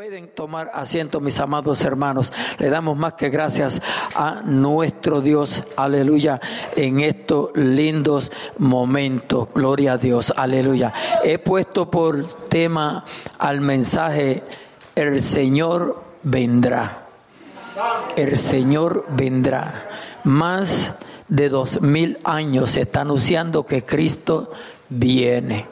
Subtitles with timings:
[0.00, 2.32] Pueden tomar asiento, mis amados hermanos.
[2.58, 3.82] Le damos más que gracias
[4.14, 6.40] a nuestro Dios, aleluya,
[6.74, 9.48] en estos lindos momentos.
[9.54, 10.94] Gloria a Dios, aleluya.
[11.22, 13.04] He puesto por tema
[13.38, 14.42] al mensaje,
[14.94, 17.02] el Señor vendrá.
[18.16, 19.86] El Señor vendrá.
[20.24, 20.94] Más
[21.28, 24.50] de dos mil años se está anunciando que Cristo
[24.88, 25.66] viene.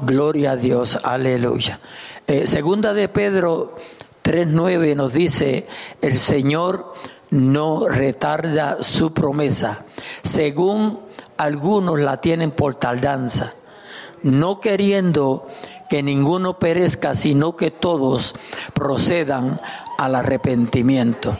[0.00, 1.78] Gloria a Dios, aleluya.
[2.26, 3.76] Eh, segunda de Pedro
[4.22, 5.66] 3.9 nos dice,
[6.00, 6.94] el Señor
[7.30, 9.84] no retarda su promesa,
[10.22, 11.00] según
[11.36, 13.54] algunos la tienen por tardanza,
[14.22, 15.48] no queriendo
[15.90, 18.34] que ninguno perezca, sino que todos
[18.72, 19.60] procedan
[19.98, 21.36] al arrepentimiento.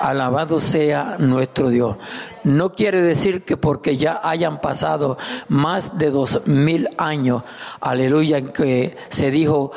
[0.00, 1.96] Alabado sea nuestro Dios.
[2.42, 5.16] No quiere decir que porque ya hayan pasado
[5.48, 7.44] más de dos mil años,
[7.80, 9.70] aleluya, en que se dijo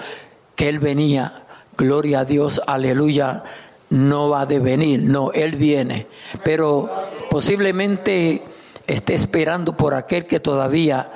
[0.57, 1.43] que Él venía,
[1.77, 3.43] gloria a Dios, aleluya,
[3.91, 6.07] no va de venir, no, Él viene.
[6.43, 6.89] Pero
[7.29, 8.41] posiblemente
[8.87, 11.11] esté esperando por aquel que todavía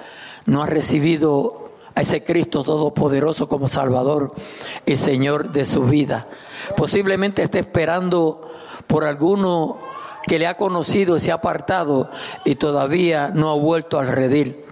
[0.45, 4.33] no ha recibido a ese Cristo Todopoderoso como Salvador
[4.85, 6.27] y Señor de su vida.
[6.77, 8.47] Posiblemente esté esperando
[8.85, 9.79] por alguno
[10.27, 12.11] que le ha conocido y se ha apartado
[12.45, 14.70] y todavía no ha vuelto al redil.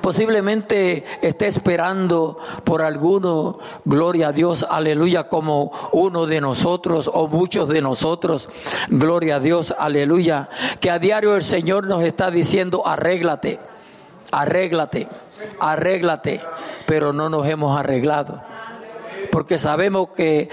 [0.00, 7.68] Posiblemente esté esperando por alguno, gloria a Dios, aleluya, como uno de nosotros o muchos
[7.68, 8.48] de nosotros,
[8.88, 10.48] gloria a Dios, aleluya,
[10.80, 13.58] que a diario el Señor nos está diciendo, arréglate,
[14.32, 15.08] arréglate,
[15.60, 16.40] arréglate,
[16.86, 18.40] pero no nos hemos arreglado,
[19.30, 20.48] porque sabemos que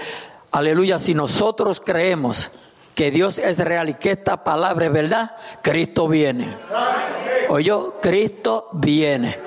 [0.50, 2.50] Aleluya, si nosotros creemos
[2.94, 6.48] que Dios es real y que esta palabra es verdad, Cristo viene.
[7.48, 9.38] Oye, Cristo viene.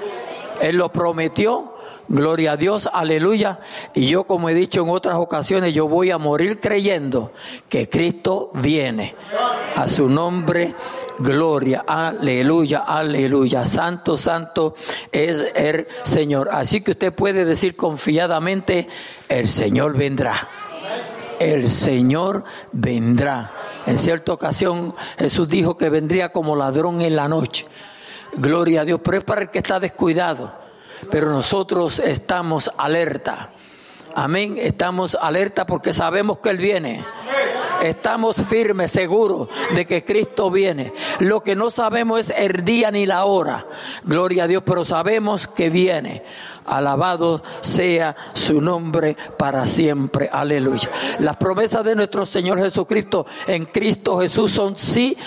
[0.59, 1.73] Él lo prometió,
[2.07, 3.59] gloria a Dios, aleluya.
[3.95, 7.31] Y yo, como he dicho en otras ocasiones, yo voy a morir creyendo
[7.67, 9.15] que Cristo viene.
[9.75, 10.75] A su nombre,
[11.19, 13.65] gloria, aleluya, aleluya.
[13.65, 14.75] Santo, santo
[15.11, 16.49] es el Señor.
[16.51, 18.87] Así que usted puede decir confiadamente,
[19.29, 20.47] el Señor vendrá
[21.41, 23.51] el Señor vendrá.
[23.87, 27.65] En cierta ocasión Jesús dijo que vendría como ladrón en la noche.
[28.33, 30.53] Gloria a Dios, pero es para el que está descuidado.
[31.09, 33.51] Pero nosotros estamos alerta.
[34.13, 37.05] Amén, estamos alerta porque sabemos que Él viene.
[37.81, 40.93] Estamos firmes, seguros de que Cristo viene.
[41.19, 43.65] Lo que no sabemos es el día ni la hora.
[44.03, 46.23] Gloria a Dios, pero sabemos que viene.
[46.65, 50.29] Alabado sea su nombre para siempre.
[50.31, 50.91] Aleluya.
[51.19, 55.17] Las promesas de nuestro Señor Jesucristo en Cristo Jesús son sí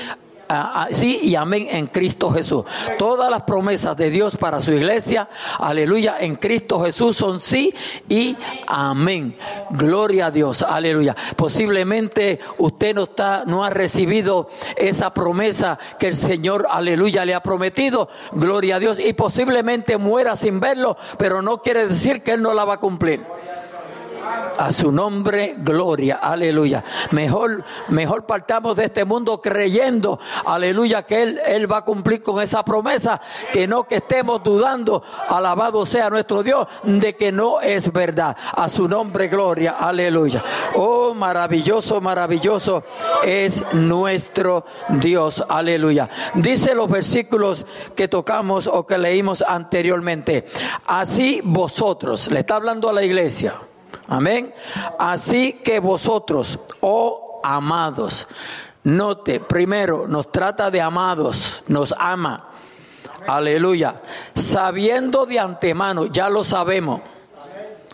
[0.93, 2.65] sí y amén en Cristo Jesús.
[2.99, 5.28] Todas las promesas de Dios para su iglesia,
[5.59, 7.75] aleluya, en Cristo Jesús son sí
[8.09, 9.37] y amén.
[9.71, 11.16] Gloria a Dios, aleluya.
[11.37, 17.43] Posiblemente usted no está, no ha recibido esa promesa que el Señor, aleluya, le ha
[17.43, 18.09] prometido.
[18.33, 18.99] Gloria a Dios.
[18.99, 22.81] Y posiblemente muera sin verlo, pero no quiere decir que Él no la va a
[22.81, 23.21] cumplir.
[24.58, 26.84] A su nombre, gloria, aleluya.
[27.10, 32.40] Mejor, mejor partamos de este mundo creyendo, aleluya, que él, él va a cumplir con
[32.40, 33.20] esa promesa,
[33.52, 38.36] que no que estemos dudando, alabado sea nuestro Dios, de que no es verdad.
[38.52, 40.42] A su nombre, gloria, aleluya.
[40.76, 42.84] Oh, maravilloso, maravilloso
[43.24, 46.08] es nuestro Dios, aleluya.
[46.34, 50.44] Dice los versículos que tocamos o que leímos anteriormente.
[50.86, 53.54] Así vosotros, le está hablando a la iglesia.
[54.09, 54.54] Amén.
[54.98, 58.28] Así que vosotros, oh amados,
[58.84, 62.48] note, primero nos trata de amados, nos ama.
[63.26, 64.03] Aleluya.
[64.34, 67.00] Sabiendo de antemano, ya lo sabemos.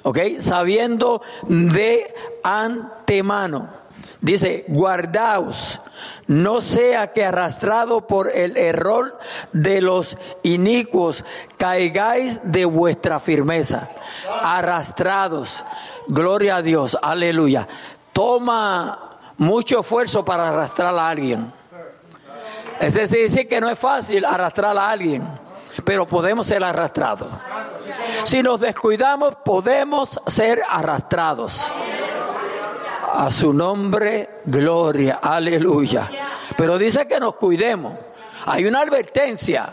[0.03, 0.19] ¿Ok?
[0.39, 3.69] Sabiendo de antemano.
[4.21, 5.81] Dice, guardaos,
[6.27, 9.19] no sea que arrastrado por el error
[9.53, 11.25] de los inicuos
[11.57, 13.89] caigáis de vuestra firmeza.
[14.43, 15.65] Arrastrados.
[16.09, 17.67] Gloria a Dios, aleluya.
[18.13, 21.53] Toma mucho esfuerzo para arrastrar a alguien.
[22.81, 25.27] Es decir, que no es fácil arrastrar a alguien,
[25.85, 27.29] pero podemos ser arrastrados.
[28.25, 31.67] Si nos descuidamos, podemos ser arrastrados.
[33.13, 36.11] A su nombre, gloria, aleluya.
[36.57, 37.95] Pero dice que nos cuidemos.
[38.47, 39.73] Hay una advertencia.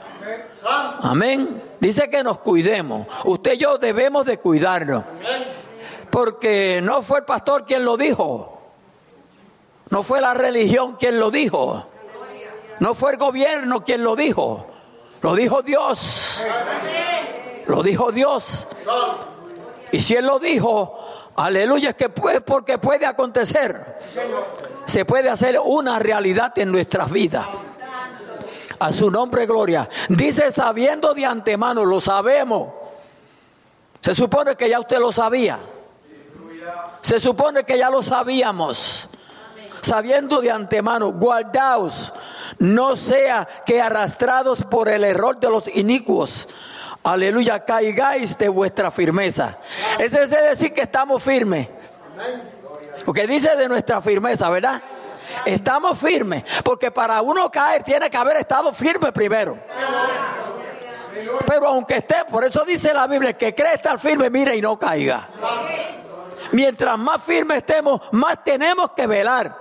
[1.02, 1.62] Amén.
[1.80, 3.08] Dice que nos cuidemos.
[3.26, 5.04] Usted y yo debemos de cuidarnos
[6.10, 8.62] porque no fue el pastor quien lo dijo.
[9.90, 11.86] No fue la religión quien lo dijo.
[12.80, 14.66] No fue el gobierno quien lo dijo.
[15.22, 16.44] Lo dijo Dios.
[17.68, 18.68] Lo dijo Dios.
[19.92, 21.08] Y si Él lo dijo,
[21.38, 24.00] Aleluya, es que es porque puede acontecer.
[24.86, 27.46] Se puede hacer una realidad en nuestras vidas.
[28.80, 29.88] A su nombre, gloria.
[30.10, 32.70] Dice sabiendo de antemano, lo sabemos.
[34.02, 35.60] Se supone que ya usted lo sabía.
[37.02, 39.08] Se supone que ya lo sabíamos.
[39.82, 42.12] Sabiendo de antemano, guardaos,
[42.60, 46.50] no sea que arrastrados por el error de los inicuos,
[47.04, 49.58] aleluya, caigáis de vuestra firmeza.
[50.00, 51.70] Ese es decir que estamos firmes.
[53.06, 54.82] Porque dice de nuestra firmeza, ¿verdad?
[55.46, 59.58] Estamos firmes, porque para uno caer tiene que haber estado firme primero.
[61.46, 64.78] Pero aunque esté, por eso dice la Biblia, que cree estar firme, mire y no
[64.78, 65.30] caiga.
[66.52, 69.56] Mientras más firme estemos, más tenemos que velar.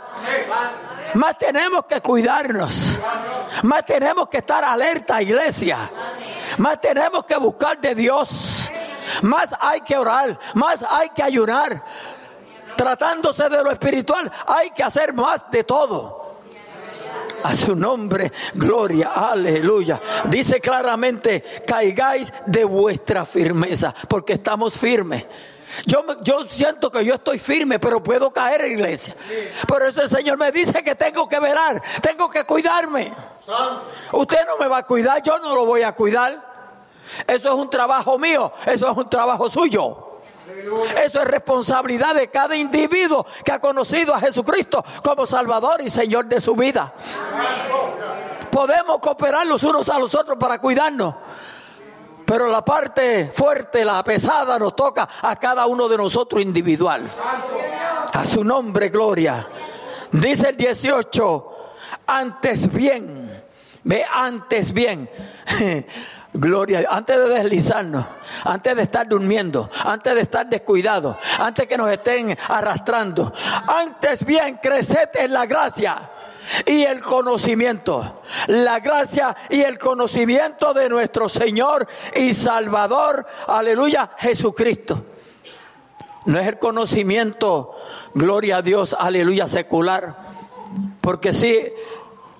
[1.14, 3.00] Más tenemos que cuidarnos.
[3.62, 5.90] Más tenemos que estar alerta, iglesia.
[6.58, 8.70] Más tenemos que buscar de Dios.
[9.22, 10.38] Más hay que orar.
[10.54, 11.82] Más hay que ayunar.
[12.76, 16.26] Tratándose de lo espiritual, hay que hacer más de todo.
[17.42, 20.00] A su nombre, gloria, aleluya.
[20.28, 25.24] Dice claramente, caigáis de vuestra firmeza, porque estamos firmes.
[25.84, 29.14] Yo, yo siento que yo estoy firme, pero puedo caer en iglesia.
[29.68, 33.12] Por eso el Señor me dice que tengo que velar, tengo que cuidarme.
[34.12, 36.56] Usted no me va a cuidar, yo no lo voy a cuidar.
[37.26, 40.02] Eso es un trabajo mío, eso es un trabajo suyo.
[41.04, 46.26] Eso es responsabilidad de cada individuo que ha conocido a Jesucristo como Salvador y Señor
[46.26, 46.92] de su vida.
[48.50, 51.14] Podemos cooperar los unos a los otros para cuidarnos.
[52.26, 57.08] Pero la parte fuerte, la pesada, nos toca a cada uno de nosotros individual.
[58.12, 59.46] A su nombre, gloria.
[60.10, 61.52] Dice el 18,
[62.08, 63.44] antes bien,
[63.84, 65.08] ve antes bien.
[66.38, 68.04] Gloria, antes de deslizarnos,
[68.44, 73.32] antes de estar durmiendo, antes de estar descuidados, antes que nos estén arrastrando,
[73.66, 76.10] antes bien creced en la gracia
[76.64, 78.22] y el conocimiento.
[78.48, 85.04] La gracia y el conocimiento de nuestro Señor y Salvador, aleluya, Jesucristo.
[86.26, 87.74] No es el conocimiento,
[88.14, 90.16] gloria a Dios, aleluya, secular.
[91.00, 91.60] Porque sí,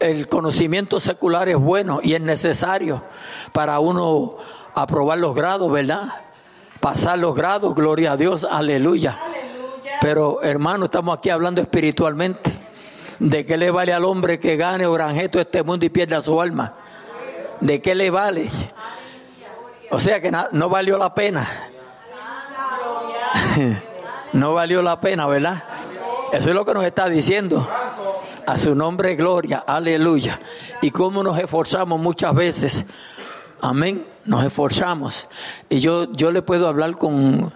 [0.00, 3.02] el conocimiento secular es bueno y es necesario
[3.52, 4.36] para uno
[4.74, 6.08] aprobar los grados, ¿verdad?
[6.80, 9.18] Pasar los grados, gloria a Dios, aleluya.
[10.00, 12.55] Pero hermano, estamos aquí hablando espiritualmente.
[13.18, 16.40] ¿De qué le vale al hombre que gane o granjeto este mundo y pierda su
[16.40, 16.74] alma?
[17.60, 18.48] ¿De qué le vale?
[19.90, 21.48] O sea que no valió la pena.
[24.32, 25.64] no valió la pena, ¿verdad?
[26.32, 27.66] Eso es lo que nos está diciendo.
[28.46, 30.38] A su nombre, gloria, aleluya.
[30.82, 32.86] Y cómo nos esforzamos muchas veces.
[33.60, 34.06] Amén.
[34.24, 35.28] Nos esforzamos.
[35.68, 37.52] Y yo, yo le puedo hablar con,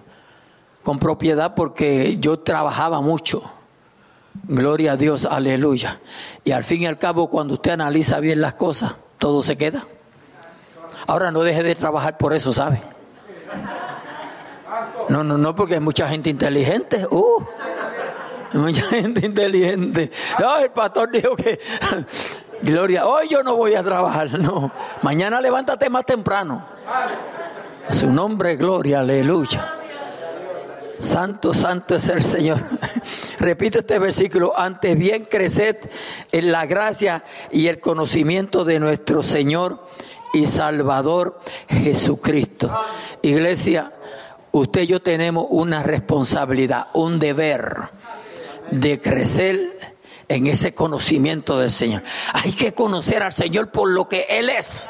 [0.83, 3.43] con propiedad porque yo trabajaba mucho.
[4.33, 5.99] Gloria a Dios, aleluya.
[6.43, 9.85] Y al fin y al cabo, cuando usted analiza bien las cosas, todo se queda.
[11.07, 12.81] Ahora no deje de trabajar por eso, ¿sabe?
[15.09, 17.05] No, no, no, porque hay mucha gente inteligente.
[17.09, 17.43] Uh.
[18.53, 20.11] Mucha gente inteligente.
[20.61, 21.59] el pastor dijo que,
[22.61, 24.39] Gloria, hoy yo no voy a trabajar.
[24.39, 26.65] No, mañana levántate más temprano.
[27.91, 29.80] Su nombre, Gloria, aleluya.
[31.01, 32.59] Santo, santo es el Señor.
[33.39, 35.77] Repito este versículo, antes bien creced
[36.31, 39.87] en la gracia y el conocimiento de nuestro Señor
[40.33, 42.71] y Salvador Jesucristo.
[43.21, 43.91] Iglesia,
[44.51, 47.89] usted y yo tenemos una responsabilidad, un deber
[48.69, 49.95] de crecer
[50.27, 52.03] en ese conocimiento del Señor.
[52.33, 54.87] Hay que conocer al Señor por lo que Él es.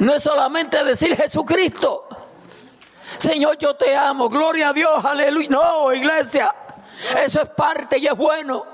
[0.00, 2.05] No es solamente decir Jesucristo.
[3.18, 4.28] Señor, yo te amo.
[4.28, 5.48] Gloria a Dios, aleluya.
[5.48, 6.54] No, iglesia.
[7.24, 8.64] Eso es parte y es bueno.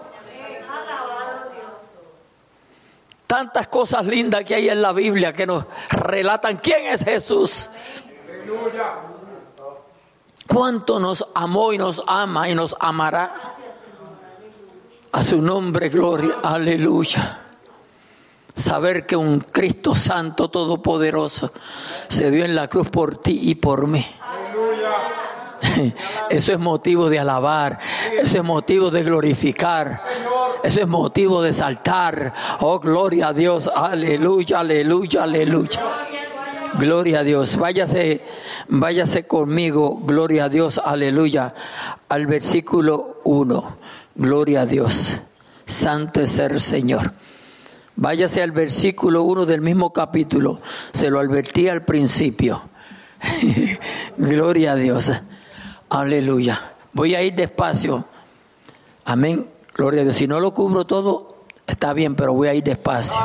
[3.27, 7.71] Tantas cosas lindas que hay en la Biblia que nos relatan quién es Jesús.
[10.47, 13.35] Cuánto nos amó y nos ama y nos amará.
[15.13, 17.41] A su nombre, gloria, aleluya.
[18.55, 21.53] Saber que un Cristo Santo Todopoderoso
[22.09, 24.07] se dio en la cruz por ti y por mí.
[26.31, 27.79] Eso es motivo de alabar,
[28.19, 30.01] eso es motivo de glorificar,
[30.63, 32.33] eso es motivo de saltar.
[32.61, 35.81] Oh, gloria a Dios, aleluya, aleluya, aleluya.
[36.79, 37.57] Gloria a Dios.
[37.57, 38.23] Váyase,
[38.69, 41.55] váyase conmigo, gloria a Dios, aleluya,
[42.09, 43.77] al versículo 1.
[44.15, 45.21] Gloria a Dios.
[45.67, 47.13] Santo es el Señor.
[47.97, 50.61] Váyase al versículo 1 del mismo capítulo.
[50.93, 52.63] Se lo advertí al principio.
[54.17, 55.13] gloria a Dios.
[55.93, 56.73] Aleluya.
[56.95, 58.07] Voy a ir despacio.
[59.05, 59.47] Amén.
[59.75, 60.17] Gloria a Dios.
[60.17, 63.21] Si no lo cubro todo, está bien, pero voy a ir despacio.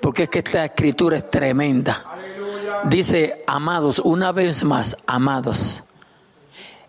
[0.00, 2.04] Porque es que esta escritura es tremenda.
[2.84, 5.82] Dice, amados, una vez más, amados.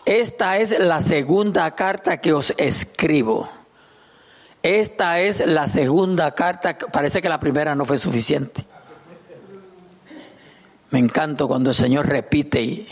[0.06, 3.50] Esta es la segunda carta que os escribo.
[4.62, 6.78] Esta es la segunda carta.
[6.78, 8.64] Parece que la primera no fue suficiente.
[10.92, 12.88] Me encanta cuando el Señor repite y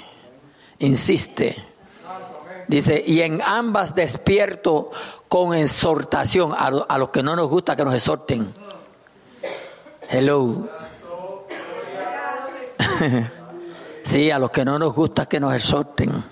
[0.80, 1.67] insiste.
[2.68, 4.92] Dice, y en ambas despierto
[5.30, 8.52] con exhortación a, los que no nos gusta que nos exhorten.
[10.10, 10.68] Hello.
[14.04, 16.24] sí, a los que no nos gusta que nos exhorten.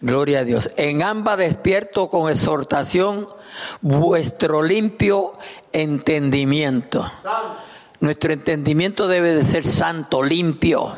[0.00, 0.70] Gloria a Dios.
[0.76, 3.26] En ambas despierto con exhortación
[3.82, 5.34] vuestro limpio
[5.72, 7.10] entendimiento.
[8.00, 10.96] Nuestro entendimiento debe de ser santo, limpio.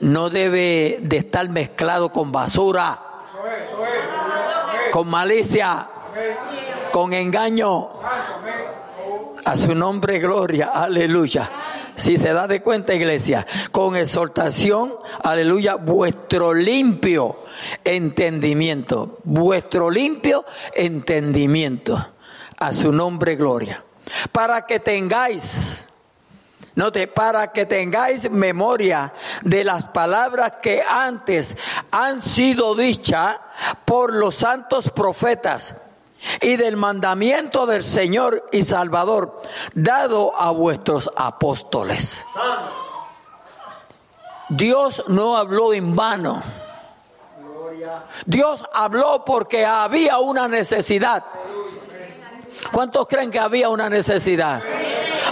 [0.00, 3.13] No debe de estar mezclado con basura,
[4.90, 5.88] con malicia,
[6.92, 7.90] con engaño.
[9.44, 11.50] A su nombre, gloria, aleluya.
[11.96, 17.36] Si se da de cuenta, iglesia, con exhortación, aleluya, vuestro limpio
[17.84, 22.04] entendimiento, vuestro limpio entendimiento.
[22.58, 23.84] A su nombre, gloria.
[24.32, 25.83] Para que tengáis,
[26.74, 31.56] note, para que tengáis memoria de las palabras que antes
[31.90, 33.36] han sido dichas
[33.84, 35.74] por los santos profetas
[36.40, 39.42] y del mandamiento del Señor y Salvador
[39.74, 42.24] dado a vuestros apóstoles.
[44.48, 46.42] Dios no habló en vano.
[48.26, 51.24] Dios habló porque había una necesidad.
[52.72, 54.62] ¿Cuántos creen que había una necesidad?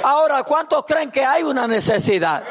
[0.02, 2.42] Ahora, ¿cuántos creen que hay una necesidad?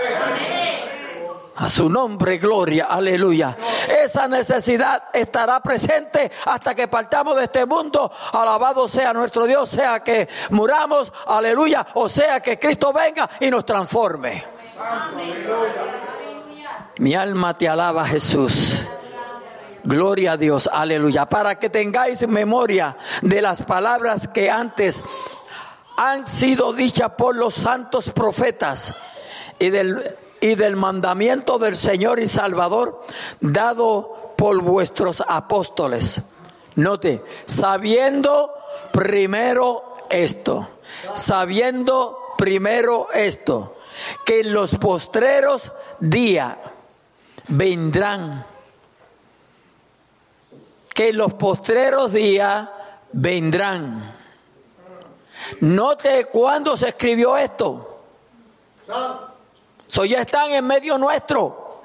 [1.55, 3.58] A su nombre, gloria, aleluya.
[4.03, 8.12] Esa necesidad estará presente hasta que partamos de este mundo.
[8.31, 13.65] Alabado sea nuestro Dios, sea que muramos, aleluya, o sea que Cristo venga y nos
[13.65, 14.43] transforme.
[16.98, 18.81] Mi alma te alaba, Jesús.
[19.84, 21.25] Gloria a Dios, aleluya.
[21.25, 25.03] Para que tengáis memoria de las palabras que antes
[26.10, 28.93] han sido dichas por los santos profetas
[29.60, 33.03] y del y del mandamiento del Señor y Salvador
[33.39, 36.20] dado por vuestros apóstoles.
[36.75, 38.51] Note, sabiendo
[38.91, 40.67] primero esto,
[41.13, 43.77] sabiendo primero esto,
[44.25, 46.58] que en los postreros días
[47.50, 48.46] vendrán,
[50.96, 52.67] que en los postreros días
[53.12, 54.20] vendrán.
[55.62, 58.03] Note cuándo se escribió esto.
[59.88, 61.83] So ya están en medio nuestro.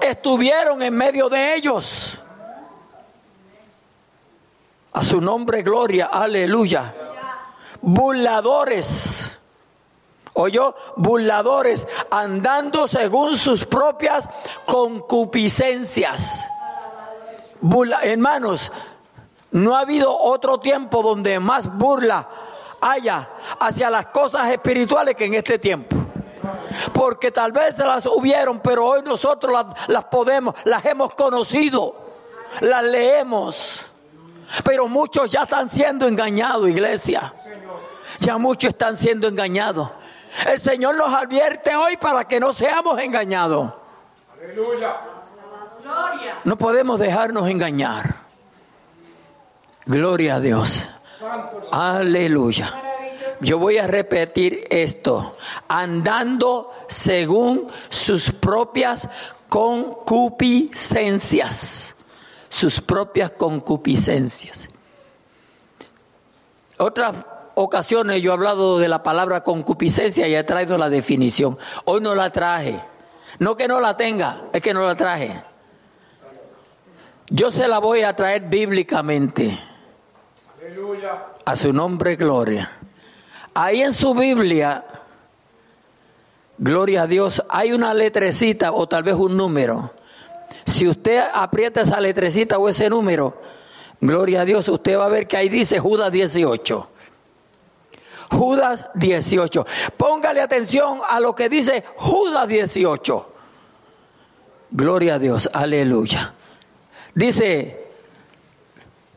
[0.00, 2.18] Estuvieron en medio de ellos.
[4.92, 6.92] A su nombre, gloria, aleluya.
[7.80, 9.38] Burladores.
[10.34, 14.28] Oyó, burladores, andando según sus propias
[14.64, 16.48] concupiscencias.
[18.02, 18.72] hermanos,
[19.50, 22.26] no ha habido otro tiempo donde más burla
[22.82, 23.28] haya
[23.60, 26.02] hacia las cosas espirituales que en este tiempo
[26.92, 31.96] porque tal vez se las hubieron, pero hoy nosotros las, podemos, las hemos conocido,
[32.60, 33.80] las leemos.
[34.64, 37.32] Pero muchos ya están siendo engañados, iglesia.
[38.20, 39.90] Ya muchos están siendo engañados.
[40.46, 43.72] El Señor nos advierte hoy para que no seamos engañados.
[44.34, 45.00] Aleluya.
[46.44, 48.14] No podemos dejarnos engañar.
[49.84, 50.88] Gloria a Dios.
[51.70, 52.74] Aleluya.
[53.40, 55.36] Yo voy a repetir esto,
[55.68, 59.08] andando según sus propias
[59.48, 61.96] concupiscencias,
[62.48, 64.68] sus propias concupiscencias.
[66.78, 67.14] Otras
[67.54, 71.58] ocasiones yo he hablado de la palabra concupiscencia y he traído la definición.
[71.84, 72.80] Hoy no la traje.
[73.38, 75.42] No que no la tenga, es que no la traje.
[77.28, 79.58] Yo se la voy a traer bíblicamente.
[81.44, 82.70] A su nombre, gloria.
[83.54, 84.84] Ahí en su Biblia,
[86.56, 89.92] gloria a Dios, hay una letrecita o tal vez un número.
[90.64, 93.40] Si usted aprieta esa letrecita o ese número,
[94.00, 96.88] gloria a Dios, usted va a ver que ahí dice Judas 18.
[98.30, 99.66] Judas 18.
[99.96, 103.28] Póngale atención a lo que dice Judas 18.
[104.70, 106.34] Gloria a Dios, aleluya.
[107.14, 107.81] Dice,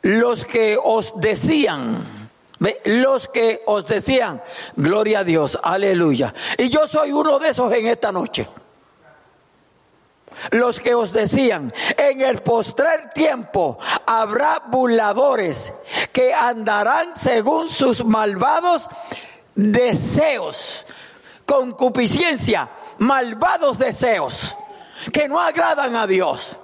[0.05, 2.29] los que os decían,
[2.85, 4.39] los que os decían,
[4.75, 6.31] gloria a Dios, aleluya.
[6.59, 8.47] Y yo soy uno de esos en esta noche.
[10.51, 15.73] los que os decían, en el postrer tiempo habrá burladores
[16.11, 18.87] que andarán según sus malvados
[19.55, 20.85] deseos,
[21.47, 22.69] concupiscencia,
[22.99, 24.55] malvados deseos,
[25.11, 26.59] que no agradan a Dios,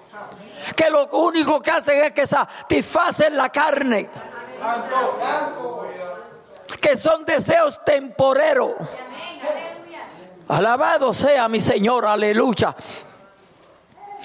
[0.74, 4.10] que lo único que hacen es que satisfacen la carne,
[6.80, 8.72] que son deseos temporeros.
[10.48, 12.76] Alabado sea mi Señor, aleluya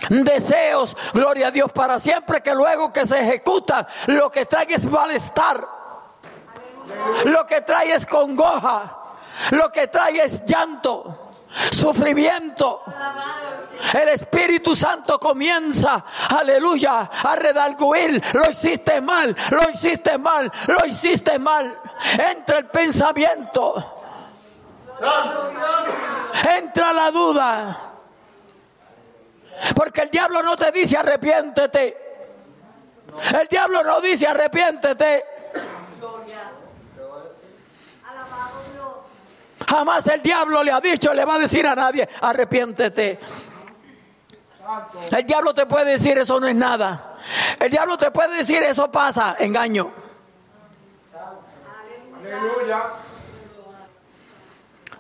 [0.09, 4.85] deseos, gloria a Dios, para siempre que luego que se ejecuta lo que trae es
[4.87, 5.67] malestar,
[7.25, 8.97] lo que trae es congoja,
[9.51, 11.33] lo que trae es llanto,
[11.73, 12.83] sufrimiento.
[13.93, 18.23] El Espíritu Santo comienza, aleluya, a redarguir.
[18.33, 21.79] Lo hiciste mal, lo hiciste mal, lo hiciste mal.
[22.31, 24.03] Entra el pensamiento.
[26.57, 27.81] Entra la duda.
[29.75, 32.07] Porque el diablo no te dice arrepiéntete.
[33.39, 35.25] El diablo no dice arrepiéntete.
[39.69, 43.19] Jamás el diablo le ha dicho, le va a decir a nadie, arrepiéntete.
[45.11, 47.17] El diablo te puede decir eso no es nada.
[47.59, 49.91] El diablo te puede decir eso pasa, engaño.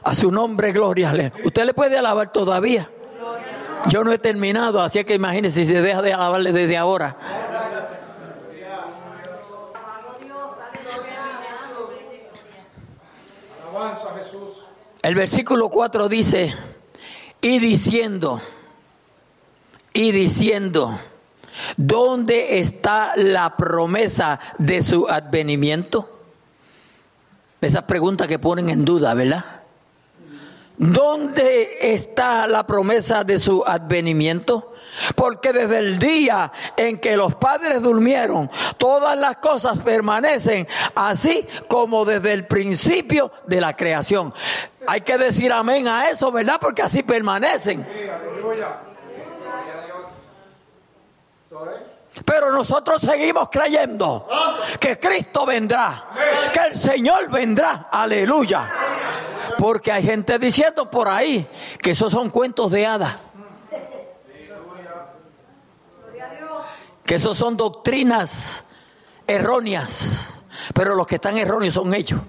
[0.04, 1.32] A su nombre, gloria.
[1.44, 2.88] Usted le puede alabar todavía.
[3.88, 7.16] Yo no he terminado, así que imagínese si se deja de alabarle desde ahora.
[15.02, 16.54] El versículo 4 dice,
[17.40, 18.40] y diciendo,
[19.96, 21.00] y diciendo,
[21.78, 26.20] ¿dónde está la promesa de su advenimiento?
[27.62, 29.42] Esa pregunta que ponen en duda, ¿verdad?
[30.76, 34.74] ¿Dónde está la promesa de su advenimiento?
[35.14, 42.04] Porque desde el día en que los padres durmieron, todas las cosas permanecen así como
[42.04, 44.34] desde el principio de la creación.
[44.86, 46.58] Hay que decir amén a eso, ¿verdad?
[46.60, 47.86] Porque así permanecen.
[52.24, 54.26] Pero nosotros seguimos creyendo
[54.80, 56.08] que Cristo vendrá,
[56.52, 57.88] que el Señor vendrá.
[57.90, 58.68] Aleluya.
[59.58, 61.46] Porque hay gente diciendo por ahí
[61.80, 63.16] que esos son cuentos de hadas.
[67.04, 68.64] Que esos son doctrinas
[69.26, 70.40] erróneas.
[70.74, 72.20] Pero los que están erróneos son ellos.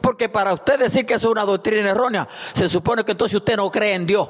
[0.00, 3.56] Porque para usted decir que eso es una doctrina errónea, se supone que entonces usted
[3.56, 4.28] no cree en Dios.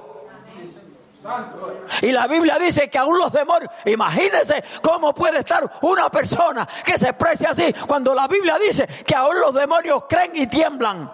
[2.03, 6.99] Y la Biblia dice que aún los demonios, imagínense cómo puede estar una persona que
[6.99, 11.11] se exprese así cuando la Biblia dice que aún los demonios creen y tiemblan.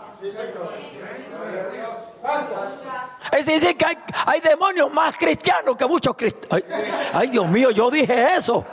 [3.32, 3.86] Es decir, que
[4.26, 6.62] hay, demonios más cristianos que muchos cristianos.
[7.12, 8.64] Ay, Dios mío, yo dije eso.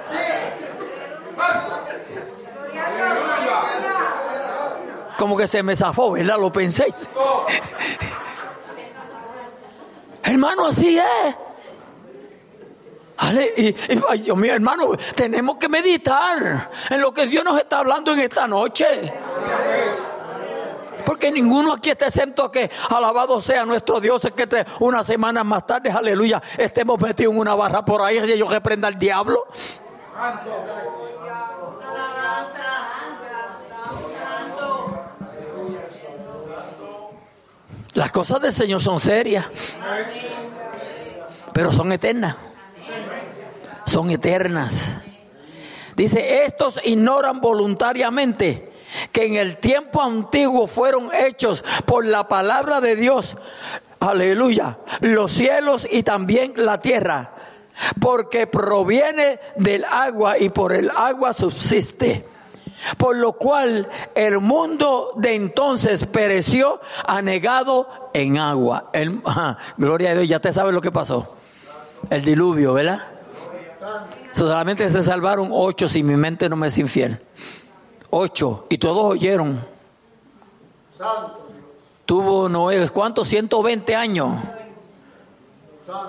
[5.17, 6.37] Como que se me zafó, ¿verdad?
[6.39, 7.07] Lo penséis.
[10.27, 11.35] Hermano, así es.
[13.57, 13.75] Y,
[14.09, 18.19] ay, Dios mío, hermano, tenemos que meditar en lo que Dios nos está hablando en
[18.19, 19.13] esta noche.
[21.05, 25.45] Porque ninguno aquí está exento a que alabado sea nuestro Dios, es que una semana
[25.45, 29.47] más tarde, aleluya, estemos metidos en una barra por ahí y yo reprenda al diablo.
[37.97, 39.47] Las cosas del Señor son serias,
[41.51, 42.35] pero son eternas.
[43.87, 44.97] Son eternas.
[45.95, 48.71] Dice, estos ignoran voluntariamente
[49.11, 53.35] que en el tiempo antiguo fueron hechos por la palabra de Dios.
[53.99, 54.77] Aleluya.
[54.99, 57.33] Los cielos y también la tierra.
[57.99, 62.23] Porque proviene del agua y por el agua subsiste
[62.97, 68.91] por lo cual el mundo de entonces pereció anegado en agua.
[69.77, 71.35] gloria a Dios, ya te sabes lo que pasó.
[72.09, 73.01] El diluvio, ¿verdad?
[74.31, 77.19] Solamente se salvaron ocho, si mi mente no me es infiel.
[78.09, 79.65] Ocho, y todos oyeron.
[82.05, 83.27] Tuvo Noé, ¿cuántos?
[83.27, 84.29] 120 años.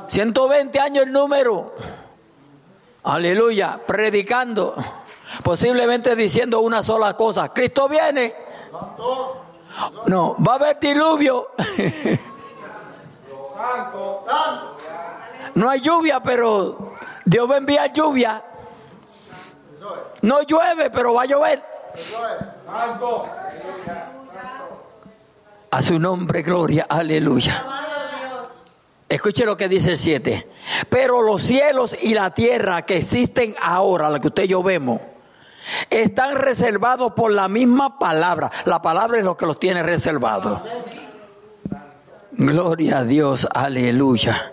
[0.09, 1.75] 120 años el número.
[3.03, 4.75] Aleluya, predicando.
[5.43, 8.35] Posiblemente diciendo una sola cosa, Cristo viene.
[10.07, 11.51] No, va a haber diluvio.
[15.55, 18.45] No hay lluvia, pero Dios va a enviar lluvia.
[20.23, 21.65] No llueve, pero va a llover.
[25.71, 27.65] A su nombre, gloria, aleluya.
[29.09, 30.49] Escuche lo que dice el 7.
[30.89, 35.01] Pero los cielos y la tierra que existen ahora, la que usted y yo vemos,
[35.91, 38.51] están reservados por la misma palabra.
[38.65, 40.61] La palabra es lo que los tiene reservados.
[42.33, 44.53] Gloria a Dios, aleluya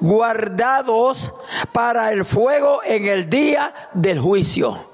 [0.00, 1.32] guardados
[1.72, 4.88] para el fuego en el día del juicio.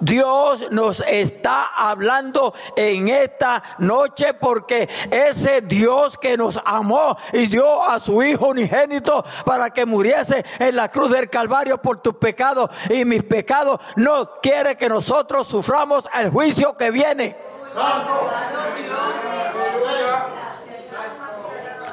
[0.00, 7.82] Dios nos está hablando en esta noche porque ese Dios que nos amó y dio
[7.82, 12.70] a su Hijo unigénito para que muriese en la cruz del Calvario por tus pecados
[12.88, 17.36] y mis pecados, no quiere que nosotros suframos el juicio que viene.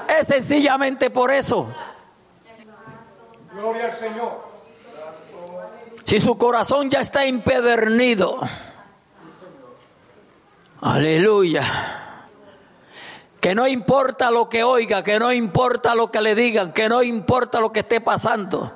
[0.07, 1.67] Es sencillamente por eso.
[3.53, 4.47] Gloria al Señor.
[6.03, 8.39] Si su corazón ya está impedernido,
[10.81, 11.63] aleluya.
[13.39, 17.03] Que no importa lo que oiga, que no importa lo que le digan, que no
[17.03, 18.71] importa lo que esté pasando.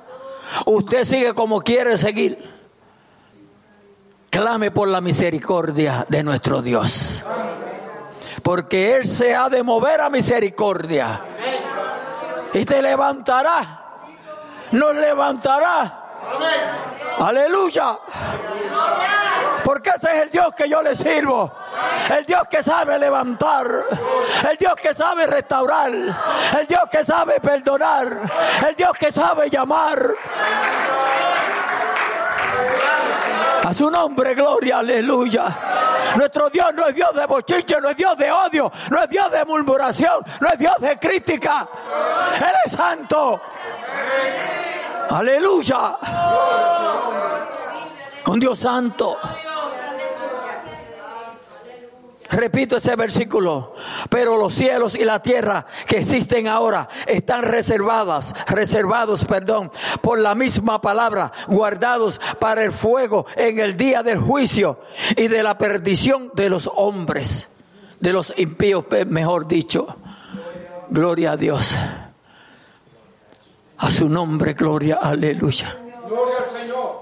[0.66, 2.38] Usted sigue como quiere seguir.
[4.30, 7.24] Clame por la misericordia de nuestro Dios.
[8.42, 11.20] Porque Él se ha de mover a misericordia.
[12.54, 13.81] Y te levantará
[14.72, 16.02] nos levantará.
[17.18, 17.98] Aleluya.
[19.64, 21.52] Porque ese es el Dios que yo le sirvo.
[22.10, 23.66] El Dios que sabe levantar.
[24.50, 25.90] El Dios que sabe restaurar.
[25.90, 28.08] El Dios que sabe perdonar.
[28.66, 30.14] El Dios que sabe llamar.
[33.64, 35.56] A su nombre, gloria, aleluya.
[36.16, 39.30] Nuestro Dios no es Dios de bochinche, no es Dios de odio, no es Dios
[39.30, 41.68] de murmuración, no es Dios de crítica.
[42.38, 43.40] Él es santo.
[45.10, 45.96] Aleluya.
[48.26, 49.18] Un Dios santo.
[52.32, 53.74] Repito ese versículo.
[54.08, 60.34] Pero los cielos y la tierra que existen ahora están reservadas, reservados, perdón, por la
[60.34, 64.80] misma palabra, guardados para el fuego en el día del juicio
[65.14, 67.50] y de la perdición de los hombres,
[68.00, 69.94] de los impíos, mejor dicho.
[70.88, 71.76] Gloria a Dios.
[73.76, 75.78] A su nombre, gloria, aleluya.
[76.08, 77.01] Gloria al Señor.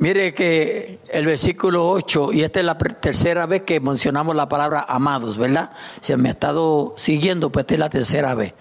[0.00, 4.86] Mire que el versículo 8, y esta es la tercera vez que mencionamos la palabra
[4.88, 5.72] amados, ¿verdad?
[6.00, 8.54] Si me ha estado siguiendo, pues esta es la tercera vez.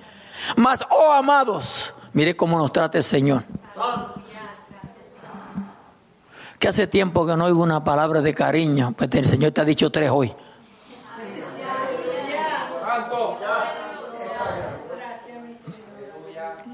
[0.57, 3.45] Mas, oh amados, mire cómo nos trata el Señor.
[6.59, 9.65] Que hace tiempo que no oigo una palabra de cariño, pues el Señor te ha
[9.65, 10.35] dicho tres hoy.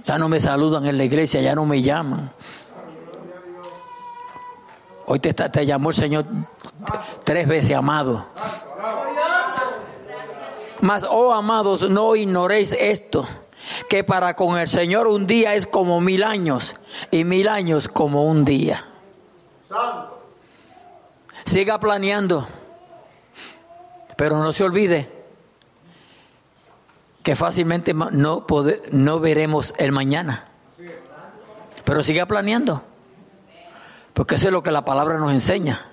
[0.07, 2.31] Ya no me saludan en la iglesia, ya no me llaman.
[5.07, 6.25] Hoy te, llamó el Señor
[7.23, 8.25] tres veces, amado.
[10.81, 13.27] Mas, oh amados, no ignoréis esto,
[13.89, 16.75] que para con el Señor un día es como mil años
[17.11, 18.85] y mil años como un día.
[21.45, 22.47] Siga planeando,
[24.17, 25.15] pero no se olvide
[27.21, 28.45] que fácilmente no,
[28.91, 30.45] no veremos el mañana.
[31.83, 32.83] Pero sigue planeando.
[34.15, 35.91] Porque eso es lo que la palabra nos enseña.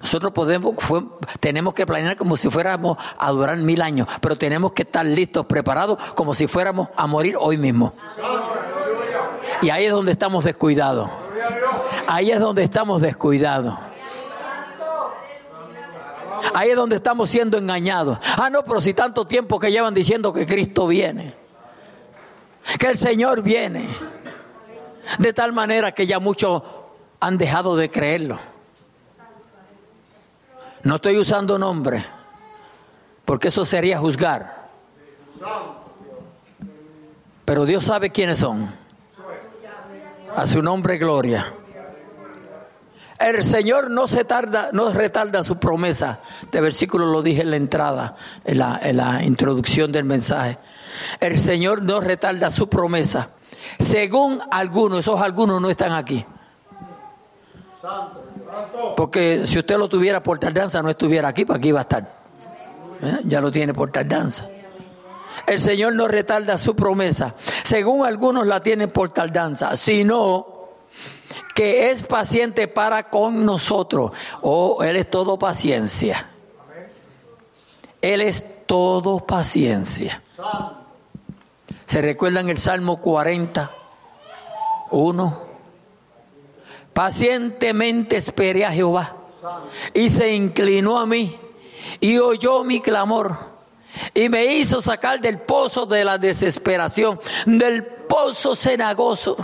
[0.00, 0.74] Nosotros podemos,
[1.40, 5.44] tenemos que planear como si fuéramos a durar mil años, pero tenemos que estar listos,
[5.46, 7.92] preparados, como si fuéramos a morir hoy mismo.
[9.60, 11.10] Y ahí es donde estamos descuidados.
[12.06, 13.74] Ahí es donde estamos descuidados.
[16.54, 18.18] Ahí es donde estamos siendo engañados.
[18.36, 21.34] Ah, no, pero si tanto tiempo que llevan diciendo que Cristo viene,
[22.78, 23.88] que el Señor viene,
[25.18, 26.62] de tal manera que ya muchos
[27.24, 28.38] han dejado de creerlo.
[30.82, 32.04] No estoy usando nombre,
[33.24, 34.68] porque eso sería juzgar.
[37.46, 38.70] Pero Dios sabe quiénes son.
[40.36, 41.50] A su nombre, gloria.
[43.18, 46.20] El Señor no se tarda, no retarda su promesa.
[46.42, 50.58] Este versículo lo dije en la entrada, en la, introducción del mensaje.
[51.20, 53.30] El Señor no retarda su promesa.
[53.78, 56.26] Según algunos, esos algunos no están aquí.
[58.96, 62.24] Porque si usted lo tuviera por tardanza, no estuviera aquí, para aquí iba a estar.
[63.02, 63.20] ¿Eh?
[63.24, 64.48] Ya lo tiene por tardanza.
[65.46, 67.34] El Señor no retarda su promesa.
[67.64, 70.46] Según algunos la tienen por tardanza, sino
[71.54, 74.12] que es paciente para con nosotros.
[74.42, 76.30] Oh, Él es todo paciencia.
[78.00, 80.22] Él es todo paciencia.
[81.86, 83.70] ¿Se recuerdan el Salmo 40?
[84.90, 85.43] Uno.
[86.94, 89.16] Pacientemente esperé a Jehová
[89.92, 91.36] y se inclinó a mí
[92.00, 93.36] y oyó mi clamor
[94.14, 99.36] y me hizo sacar del pozo de la desesperación, del pozo cenagoso.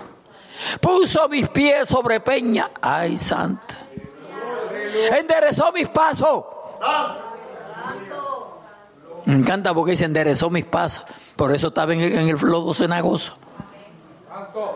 [0.81, 2.71] Puso mis pies sobre peña.
[2.81, 3.75] Ay, santo.
[5.19, 6.45] Enderezó mis pasos.
[9.25, 11.05] Me encanta porque se enderezó mis pasos.
[11.37, 13.37] Por eso estaba en el, en el lodo cenagoso.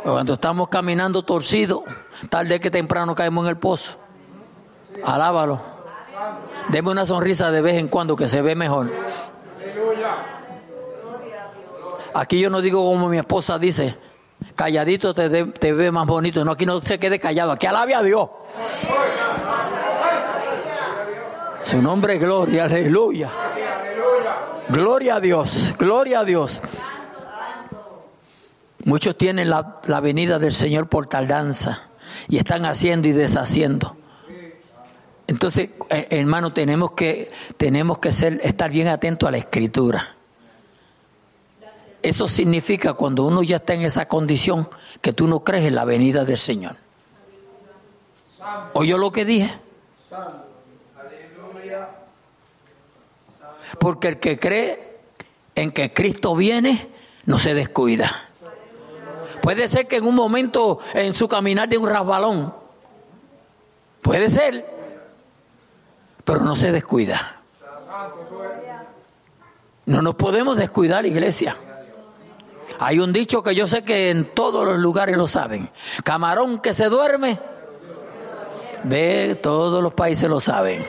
[0.03, 1.83] Cuando estamos caminando torcidos,
[2.29, 3.99] tarde que temprano caemos en el pozo.
[5.05, 5.61] Alábalo.
[6.69, 8.91] Deme una sonrisa de vez en cuando que se ve mejor.
[12.15, 13.97] Aquí yo no digo como mi esposa dice,
[14.55, 16.45] calladito te, te ve más bonito.
[16.45, 18.29] No, aquí no se quede callado, aquí alabe a Dios.
[21.65, 23.31] Su nombre es gloria, aleluya.
[24.69, 26.61] Gloria a Dios, gloria a Dios.
[28.85, 31.89] Muchos tienen la, la venida del Señor por tardanza
[32.29, 33.97] y están haciendo y deshaciendo.
[35.27, 40.15] Entonces, eh, hermano, tenemos que, tenemos que ser, estar bien atentos a la escritura.
[42.03, 44.69] Eso significa cuando uno ya está en esa condición
[45.01, 46.77] que tú no crees en la venida del Señor.
[48.75, 49.55] ¿Oyó lo que dije?
[53.79, 54.99] Porque el que cree
[55.55, 56.89] en que Cristo viene,
[57.25, 58.29] no se descuida.
[59.45, 62.55] Puede ser que en un momento en su caminar de un rasbalón,
[64.01, 64.65] puede ser,
[66.25, 67.43] pero no se descuida.
[69.85, 71.59] No nos podemos descuidar, iglesia.
[72.79, 75.69] Hay un dicho que yo sé que en todos los lugares lo saben.
[76.03, 77.39] Camarón que se duerme,
[78.85, 80.87] ve, todos los países lo saben.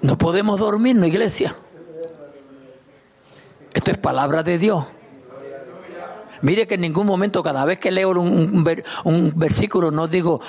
[0.00, 1.56] No podemos dormirnos, iglesia.
[3.76, 4.86] Esto es palabra de Dios.
[6.40, 10.08] Mire que en ningún momento, cada vez que leo un, un ver- un versículo, no
[10.08, 10.40] digo,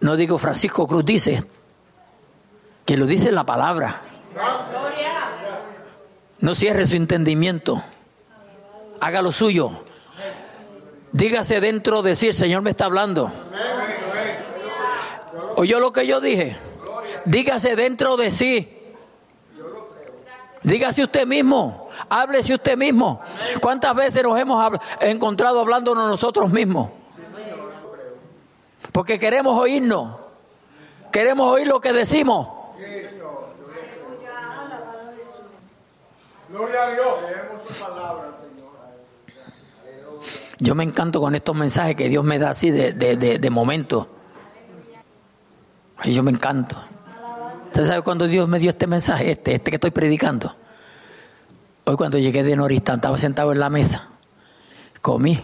[0.00, 1.42] no digo Francisco Cruz dice,
[2.84, 4.02] que lo dice la palabra.
[6.38, 7.82] No cierre su entendimiento.
[9.00, 9.72] Haga lo suyo.
[11.10, 13.32] Dígase dentro de sí, el Señor me está hablando.
[15.56, 16.56] ¿Oyó lo que yo dije?
[17.24, 18.72] Dígase dentro de sí.
[20.62, 23.20] Dígase usted mismo, háblese usted mismo.
[23.60, 26.90] ¿Cuántas veces nos hemos encontrado hablándonos nosotros mismos?
[28.92, 30.16] Porque queremos oírnos,
[31.12, 32.48] queremos oír lo que decimos.
[36.48, 37.18] Gloria a Dios.
[40.58, 43.50] Yo me encanto con estos mensajes que Dios me da así de, de, de, de
[43.50, 44.08] momento.
[46.04, 46.76] Yo me encanto.
[47.66, 49.32] ¿Usted sabe cuando Dios me dio este mensaje?
[49.32, 50.54] Este, este que estoy predicando.
[51.88, 54.08] Hoy cuando llegué de Noristán, estaba sentado en la mesa.
[55.00, 55.40] Comí.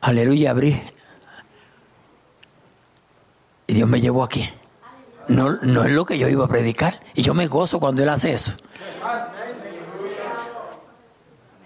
[0.00, 0.82] Aleluya, abrí.
[3.68, 4.50] Y Dios me llevó aquí.
[5.28, 6.98] No, no es lo que yo iba a predicar.
[7.14, 8.52] Y yo me gozo cuando Él hace eso.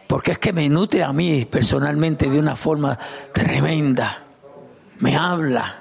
[0.07, 2.99] Porque es que me nutre a mí personalmente de una forma
[3.33, 4.21] tremenda.
[4.99, 5.77] Me habla.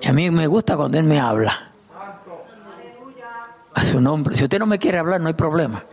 [0.00, 1.72] Y a mí me gusta cuando Él me habla.
[3.74, 4.34] A su nombre.
[4.34, 5.84] Si usted no me quiere hablar, no hay problema.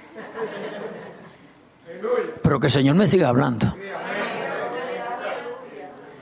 [2.47, 3.75] Pero que el Señor me siga hablando.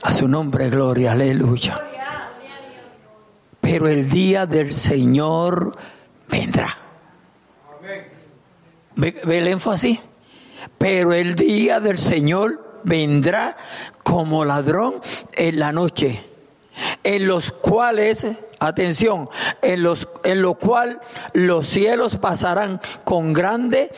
[0.02, 1.80] A su nombre, gloria, aleluya.
[3.60, 5.76] Pero el día del Señor
[6.28, 6.78] vendrá.
[8.96, 10.00] ¿Ve, ve el énfasis?
[10.76, 13.56] Pero el día del Señor vendrá
[14.02, 14.96] como ladrón
[15.36, 16.24] en la noche,
[17.04, 18.26] en los cuales,
[18.58, 19.28] atención,
[19.62, 21.00] en los en lo cual
[21.34, 23.92] los cielos pasarán con grande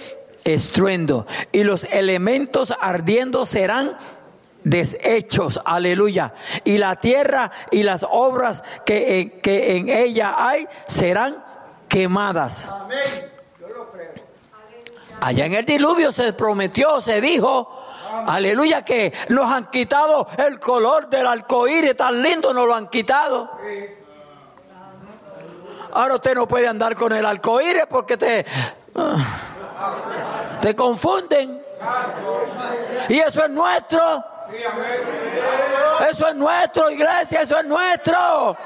[0.54, 3.96] estruendo y los elementos ardiendo serán
[4.64, 6.34] deshechos, aleluya.
[6.64, 11.42] Y la tierra y las obras que, en- que en ella hay serán
[11.88, 12.66] quemadas.
[15.20, 17.84] Allá en el diluvio se prometió, se dijo,
[18.26, 23.50] aleluya, que nos han quitado el color del arcoíris tan lindo, nos lo han quitado.
[25.92, 28.46] Ahora usted no puede andar con el arcoíris porque te,
[28.94, 29.16] ah,
[30.74, 31.62] confunden.
[33.08, 34.24] Y eso es nuestro.
[36.10, 38.56] Eso es nuestro, iglesia, eso es nuestro.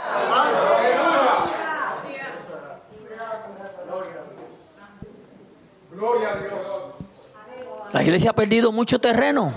[7.92, 9.52] La iglesia ha perdido mucho terreno.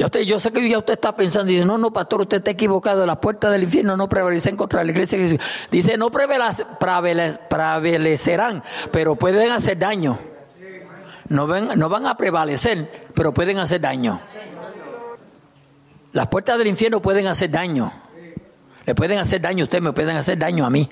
[0.00, 2.38] Ya usted, yo sé que ya usted está pensando, y dice, no, no, pastor, usted
[2.38, 5.18] está equivocado, las puertas del infierno no prevalecen contra la iglesia.
[5.70, 10.18] Dice, no prevalece- prevale- prevalecerán, pero pueden hacer daño.
[11.28, 14.22] No, ven- no van a prevalecer, pero pueden hacer daño.
[16.14, 17.92] Las puertas del infierno pueden hacer daño.
[18.86, 20.88] Le pueden hacer daño a usted, me pueden hacer daño a mí.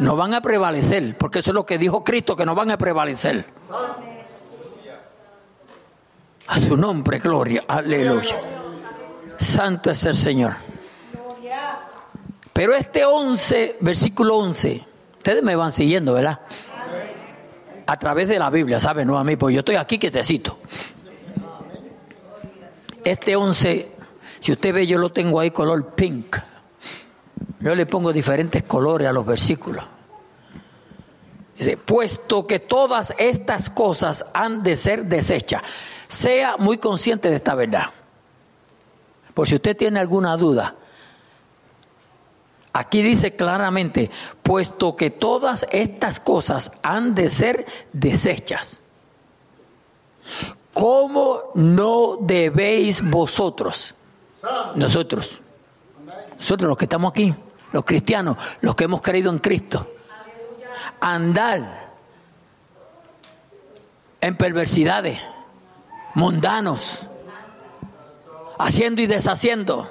[0.00, 2.76] No van a prevalecer, porque eso es lo que dijo Cristo, que no van a
[2.76, 3.46] prevalecer.
[6.48, 7.64] A su nombre, gloria.
[7.68, 8.36] Aleluya.
[9.36, 10.56] Santo es el Señor.
[12.52, 14.84] Pero este 11, versículo 11,
[15.18, 16.40] ustedes me van siguiendo, ¿verdad?
[17.86, 19.06] A través de la Biblia, ¿saben?
[19.06, 20.58] No a mí, pues yo estoy aquí que te cito.
[23.04, 23.92] Este 11,
[24.40, 26.36] si usted ve, yo lo tengo ahí color pink.
[27.60, 29.84] Yo le pongo diferentes colores a los versículos.
[31.58, 35.62] Dice, puesto que todas estas cosas han de ser desechas,
[36.06, 37.86] sea muy consciente de esta verdad.
[39.34, 40.76] Por si usted tiene alguna duda,
[42.72, 44.08] aquí dice claramente,
[44.44, 48.80] puesto que todas estas cosas han de ser desechas.
[50.72, 53.96] ¿Cómo no debéis vosotros,
[54.76, 55.40] nosotros,
[56.36, 57.34] nosotros los que estamos aquí,
[57.72, 59.88] los cristianos, los que hemos creído en Cristo,
[61.00, 61.88] andar
[64.20, 65.18] en perversidades,
[66.14, 67.08] mundanos,
[68.58, 69.88] haciendo y deshaciendo,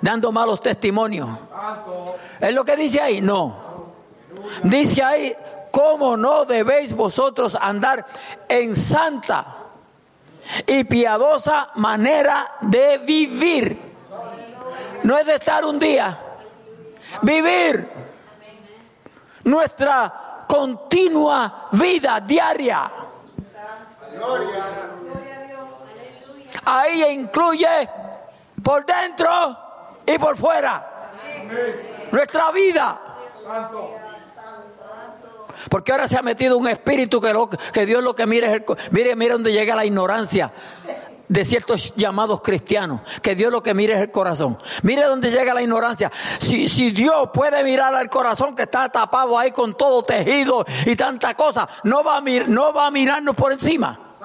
[0.00, 1.28] dando malos testimonios.
[2.40, 3.20] ¿Es lo que dice ahí?
[3.20, 3.64] No.
[4.62, 5.34] Dice ahí,
[5.70, 8.04] ¿cómo no debéis vosotros andar
[8.48, 9.56] en santa
[10.66, 13.80] y piadosa manera de vivir?
[15.02, 16.18] No es de estar un día,
[17.22, 17.95] vivir
[19.46, 22.90] nuestra continua vida diaria.
[26.64, 27.88] Ahí incluye
[28.62, 29.30] por dentro
[30.04, 31.12] y por fuera.
[32.10, 33.00] Nuestra vida.
[35.70, 38.52] Porque ahora se ha metido un espíritu que, lo, que Dios lo que mire es
[38.52, 40.52] el, mire, mire donde llega la ignorancia
[41.28, 44.58] de ciertos llamados cristianos, que Dios lo que mire es el corazón.
[44.82, 46.10] Mire dónde llega la ignorancia.
[46.38, 50.96] Si, si Dios puede mirar al corazón que está tapado ahí con todo tejido y
[50.96, 54.16] tanta cosa, no va a, mir, no va a mirarnos por encima.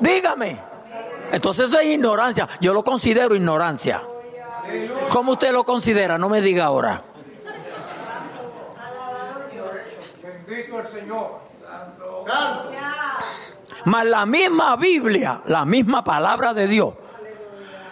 [0.00, 0.58] Dígame.
[1.30, 2.48] Entonces eso es ignorancia.
[2.60, 4.02] Yo lo considero ignorancia.
[5.10, 6.18] ¿Cómo usted lo considera?
[6.18, 7.02] No me diga ahora.
[10.22, 11.40] Bendito el Señor.
[11.62, 12.24] Santo.
[13.84, 16.94] Mas la misma Biblia, la misma palabra de Dios,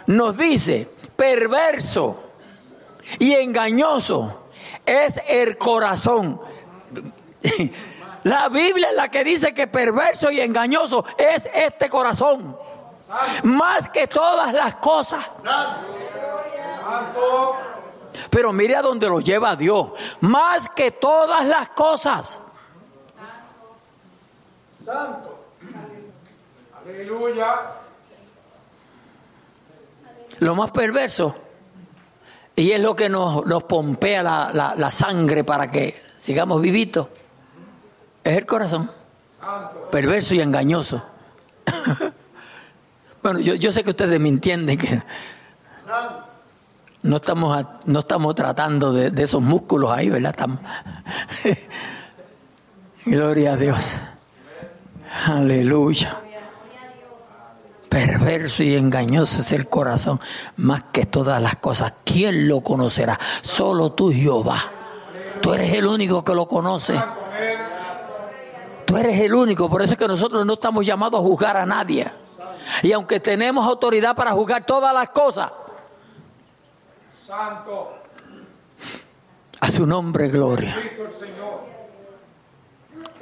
[0.06, 2.22] nos dice, perverso
[3.18, 4.48] y engañoso
[4.86, 6.40] es el corazón.
[8.24, 12.56] La Biblia es la que dice que perverso y engañoso es este corazón.
[13.44, 15.24] Más que todas las cosas.
[18.28, 19.92] Pero mire a dónde lo lleva Dios.
[20.20, 22.40] Más que todas las cosas.
[24.84, 25.39] Santo.
[26.90, 27.60] Aleluya.
[30.40, 31.34] Lo más perverso,
[32.56, 37.08] y es lo que nos, nos pompea la, la, sangre para que sigamos vivitos,
[38.24, 38.90] es el corazón.
[39.90, 41.02] Perverso y engañoso.
[43.22, 45.02] bueno, yo, yo sé que ustedes me entienden que
[47.02, 50.30] no estamos, no estamos tratando de, de esos músculos ahí, ¿verdad?
[50.30, 50.60] Estamos...
[53.04, 53.96] Gloria a Dios.
[55.26, 56.20] Aleluya.
[57.90, 60.20] Perverso y engañoso es el corazón
[60.56, 61.92] más que todas las cosas.
[62.04, 63.18] ¿Quién lo conocerá?
[63.42, 64.70] Solo tú, Jehová.
[65.42, 67.02] Tú eres el único que lo conoce.
[68.86, 69.68] Tú eres el único.
[69.68, 72.08] Por eso es que nosotros no estamos llamados a juzgar a nadie.
[72.84, 75.50] Y aunque tenemos autoridad para juzgar todas las cosas,
[77.26, 77.90] Santo.
[79.60, 80.76] A su nombre, gloria.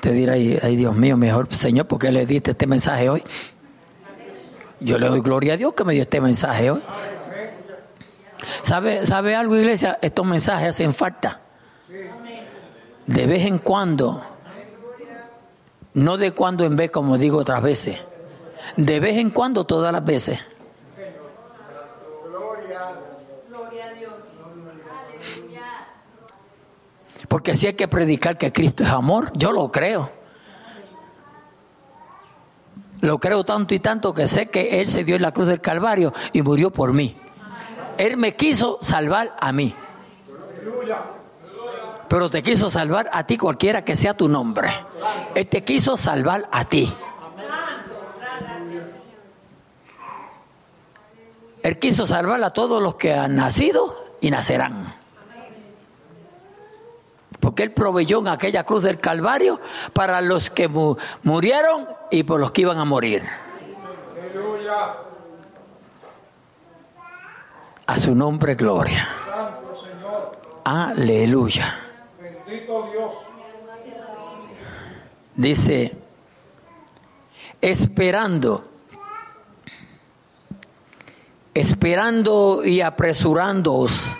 [0.00, 3.24] Te dirá, ay Dios mío, mejor Señor, ¿por qué le diste este mensaje hoy?
[4.80, 6.82] Yo le doy gloria a Dios que me dio este mensaje hoy.
[8.62, 9.98] ¿Sabe, ¿Sabe algo, iglesia?
[10.00, 11.40] Estos mensajes hacen falta.
[13.06, 14.22] De vez en cuando,
[15.94, 17.98] no de cuando en vez, como digo otras veces,
[18.76, 20.38] de vez en cuando, todas las veces.
[27.28, 30.17] Porque si hay que predicar que Cristo es amor, yo lo creo.
[33.00, 35.60] Lo creo tanto y tanto que sé que Él se dio en la cruz del
[35.60, 37.16] Calvario y murió por mí.
[37.96, 39.74] Él me quiso salvar a mí.
[42.08, 44.70] Pero te quiso salvar a ti cualquiera que sea tu nombre.
[45.34, 46.92] Él te quiso salvar a ti.
[51.62, 54.97] Él quiso salvar a todos los que han nacido y nacerán.
[57.58, 59.60] Porque Él proveyó en aquella cruz del Calvario
[59.92, 60.68] para los que
[61.24, 63.24] murieron y por los que iban a morir.
[64.16, 64.94] Aleluya.
[67.84, 69.08] A su nombre, gloria.
[70.62, 71.80] Aleluya.
[75.34, 75.96] Dice,
[77.60, 78.68] esperando
[81.54, 84.12] esperando y apresurándoos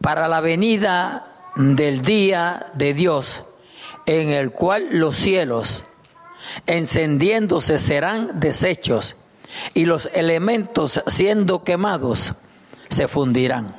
[0.00, 3.44] para la venida del día de Dios,
[4.06, 5.84] en el cual los cielos,
[6.66, 9.16] encendiéndose, serán deshechos,
[9.72, 12.34] y los elementos siendo quemados,
[12.88, 13.76] se fundirán.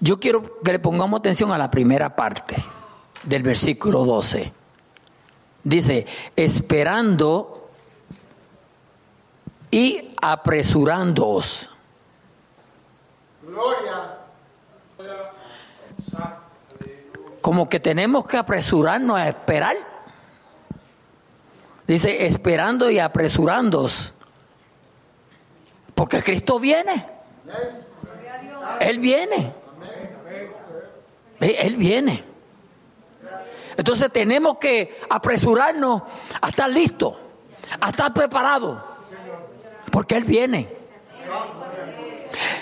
[0.00, 2.56] Yo quiero que le pongamos atención a la primera parte
[3.22, 4.52] del versículo 12.
[5.62, 6.06] Dice,
[6.36, 7.70] esperando
[9.70, 11.70] y apresurándoos.
[13.42, 14.18] Gloria.
[17.44, 19.76] Como que tenemos que apresurarnos a esperar.
[21.86, 24.14] Dice, esperando y apresurándoos.
[25.94, 27.06] Porque Cristo viene.
[28.80, 29.52] Él viene.
[31.38, 32.24] Él viene.
[33.76, 36.02] Entonces tenemos que apresurarnos
[36.40, 37.14] a estar listos,
[37.78, 38.78] a estar preparados,
[39.92, 40.66] porque Él viene.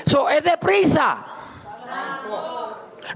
[0.07, 1.27] So, es deprisa.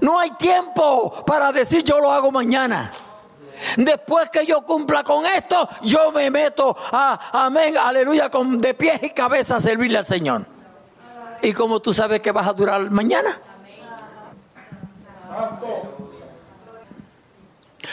[0.01, 2.91] No hay tiempo para decir yo lo hago mañana.
[3.75, 9.01] Después que yo cumpla con esto, yo me meto a, amén, aleluya, con de pies
[9.03, 10.45] y cabeza a servirle al Señor.
[11.41, 13.39] ¿Y como tú sabes que vas a durar mañana?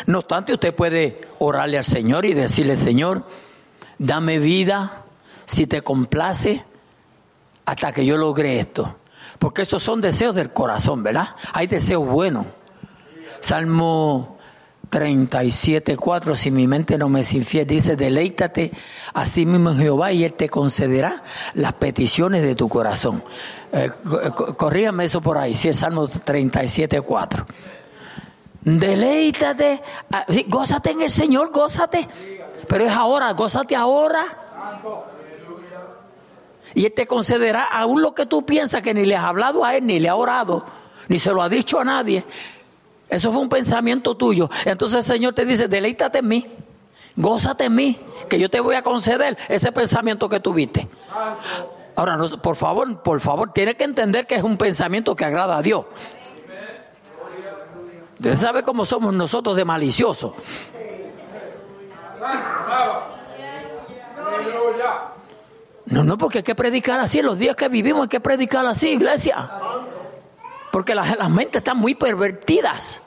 [0.07, 3.25] No obstante, usted puede orarle al Señor y decirle, Señor,
[3.99, 5.05] dame vida
[5.45, 6.65] si te complace
[7.65, 8.97] hasta que yo logre esto.
[9.39, 11.28] Porque esos son deseos del corazón, ¿verdad?
[11.53, 12.47] Hay deseos buenos.
[13.41, 14.35] Salmo
[14.91, 18.70] 37, 4, si mi mente no me es infiel, dice, deleítate
[19.12, 21.22] a sí mismo en Jehová y Él te concederá
[21.55, 23.22] las peticiones de tu corazón.
[23.72, 23.91] Eh,
[24.57, 27.47] corríame eso por ahí, si es Salmo 37, 4.
[28.62, 29.82] Deleítate,
[30.47, 32.09] gózate en el Señor, gózate.
[32.66, 34.24] Pero es ahora, gózate ahora.
[36.75, 39.77] Y Él te concederá aún lo que tú piensas que ni le has hablado a
[39.77, 40.64] Él, ni le ha orado,
[41.09, 42.25] ni se lo ha dicho a nadie.
[43.09, 44.51] Eso fue un pensamiento tuyo.
[44.64, 46.47] Entonces el Señor te dice, deleítate en mí,
[47.16, 47.99] gózate en mí,
[48.29, 50.89] que yo te voy a conceder ese pensamiento que tuviste.
[51.97, 55.62] Ahora, por favor, por favor, tiene que entender que es un pensamiento que agrada a
[55.62, 55.85] Dios.
[58.16, 60.33] Usted sabe cómo somos nosotros de maliciosos.
[65.95, 67.21] No, no, porque hay que predicar así.
[67.21, 69.49] En los días que vivimos hay que predicar así, iglesia.
[70.73, 73.01] Porque las, las mentes están muy pervertidas.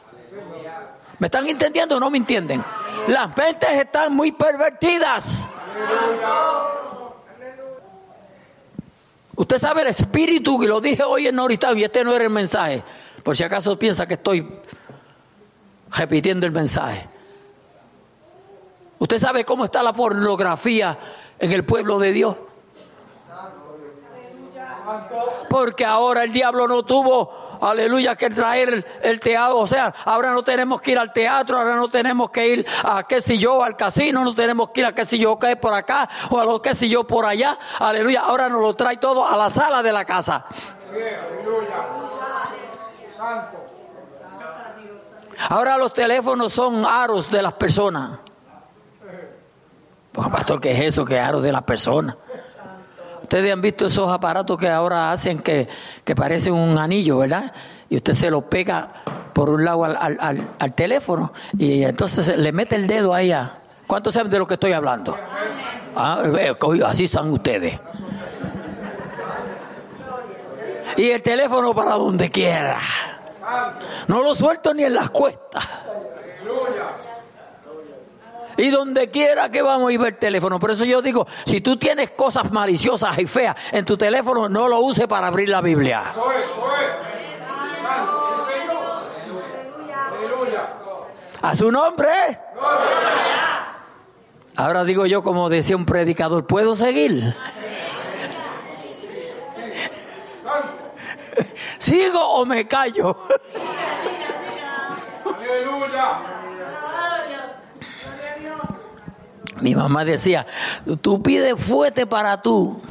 [1.20, 2.64] ¿Me están entendiendo o no me entienden?
[3.10, 5.50] Las mentes están muy pervertidas.
[9.36, 12.30] Usted sabe el espíritu, y lo dije hoy en ahorita, y este no era el
[12.30, 12.86] mensaje.
[13.22, 14.48] Por si acaso piensa que estoy
[15.92, 17.06] repitiendo el mensaje.
[18.98, 20.98] ¿Usted sabe cómo está la pornografía
[21.38, 22.38] en el pueblo de Dios?
[25.50, 29.58] Porque ahora el diablo no tuvo, aleluya, que traer el teatro.
[29.58, 33.04] O sea, ahora no tenemos que ir al teatro, ahora no tenemos que ir a
[33.04, 35.74] qué sé yo, al casino, no tenemos que ir a qué sé yo, que por
[35.74, 37.58] acá o a lo que sé yo por allá.
[37.80, 40.46] Aleluya, ahora nos lo trae todo a la sala de la casa.
[45.50, 48.20] Ahora los teléfonos son aros de las personas.
[50.12, 51.06] Pues, pastor, ¿qué es eso?
[51.06, 52.16] ¿Qué aros de las personas?
[53.28, 55.68] Ustedes han visto esos aparatos que ahora hacen que,
[56.16, 57.52] parecen un anillo, ¿verdad?
[57.90, 59.04] Y usted se lo pega
[59.34, 63.34] por un lado al, teléfono y entonces le mete el dedo ahí.
[63.34, 65.18] A, ¿Cuántos saben de lo que estoy hablando?
[65.94, 66.56] Ah, eh,
[66.86, 67.78] así están ustedes.
[70.96, 72.80] Y el teléfono para donde quiera.
[74.08, 75.66] No lo suelto ni en las cuestas.
[78.58, 80.60] Y donde quiera que vamos a ver el teléfono.
[80.60, 84.68] Por eso yo digo, si tú tienes cosas maliciosas y feas en tu teléfono, no
[84.68, 86.14] lo use para abrir la Biblia.
[91.42, 92.10] A su nombre.
[94.56, 97.36] Ahora digo yo, como decía un predicador, ¿puedo seguir?
[101.78, 103.18] ¿Sigo o me callo?
[109.62, 110.46] Mi mamá decía,
[111.02, 112.82] tú pides fuerte para tú.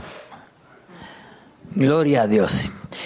[1.71, 2.63] Gloria a Dios.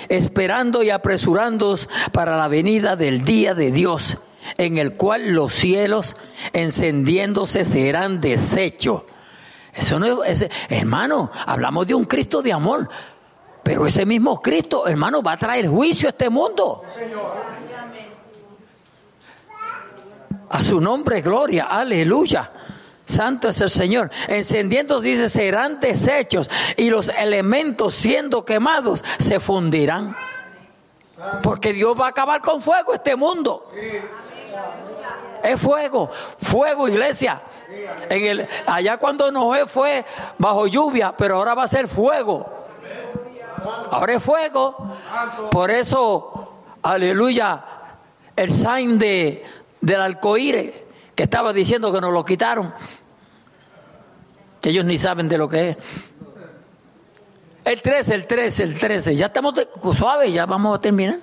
[0.09, 4.19] Esperando y apresurándoos para la venida del día de Dios,
[4.59, 6.17] en el cual los cielos
[6.53, 9.03] encendiéndose serán deshechos.
[9.75, 12.89] Eso no es, hermano, hablamos de un Cristo de amor.
[13.63, 16.83] Pero ese mismo Cristo, hermano, va a traer juicio a este mundo.
[20.49, 22.51] A su nombre, gloria, aleluya.
[23.11, 24.11] Santo es el Señor.
[24.29, 30.17] Encendiendo, dice, serán deshechos y los elementos siendo quemados se fundirán.
[31.43, 33.71] Porque Dios va a acabar con fuego este mundo.
[35.43, 37.43] Es fuego, fuego, iglesia.
[38.09, 40.05] En el, allá cuando Noé fue
[40.39, 42.47] bajo lluvia, pero ahora va a ser fuego.
[43.91, 44.97] Ahora es fuego.
[45.51, 46.53] Por eso,
[46.83, 47.65] aleluya,
[48.37, 49.45] el sign de,
[49.81, 50.73] del arcoíris
[51.15, 52.73] que estaba diciendo que nos lo quitaron.
[54.61, 55.77] Que ellos ni saben de lo que es.
[57.65, 59.17] El 13, el 13, el 13.
[59.17, 59.55] Ya estamos
[59.97, 61.21] suaves, ya vamos a terminar.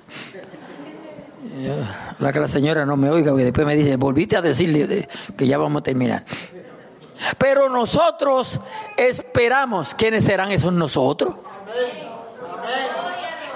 [2.19, 5.81] La señora no me oiga y después me dice, volviste a decirle que ya vamos
[5.81, 6.23] a terminar.
[7.37, 8.59] Pero nosotros
[8.95, 9.93] esperamos.
[9.95, 11.35] ¿Quiénes serán esos nosotros?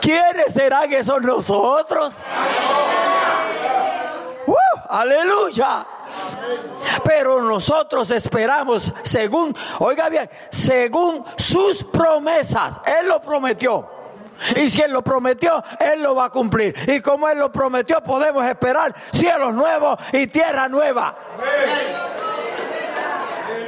[0.01, 2.23] ¿Quiénes serán esos nosotros?
[4.47, 4.55] ¡Uh!
[4.89, 5.86] aleluya.
[7.03, 12.80] Pero nosotros esperamos según, oiga bien, según sus promesas.
[12.86, 14.01] Él lo prometió.
[14.55, 16.76] Y si Él lo prometió, Él lo va a cumplir.
[16.88, 21.16] Y como Él lo prometió, podemos esperar cielos nuevos y tierra nueva.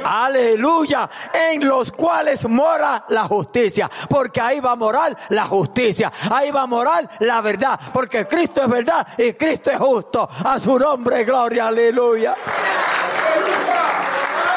[0.04, 1.08] Aleluya.
[1.32, 3.90] En los cuales mora la justicia.
[4.08, 6.12] Porque ahí va a morar la justicia.
[6.30, 7.78] Ahí va a morar la verdad.
[7.92, 10.28] Porque Cristo es verdad y Cristo es justo.
[10.44, 11.68] A su nombre, gloria.
[11.68, 12.34] Aleluya.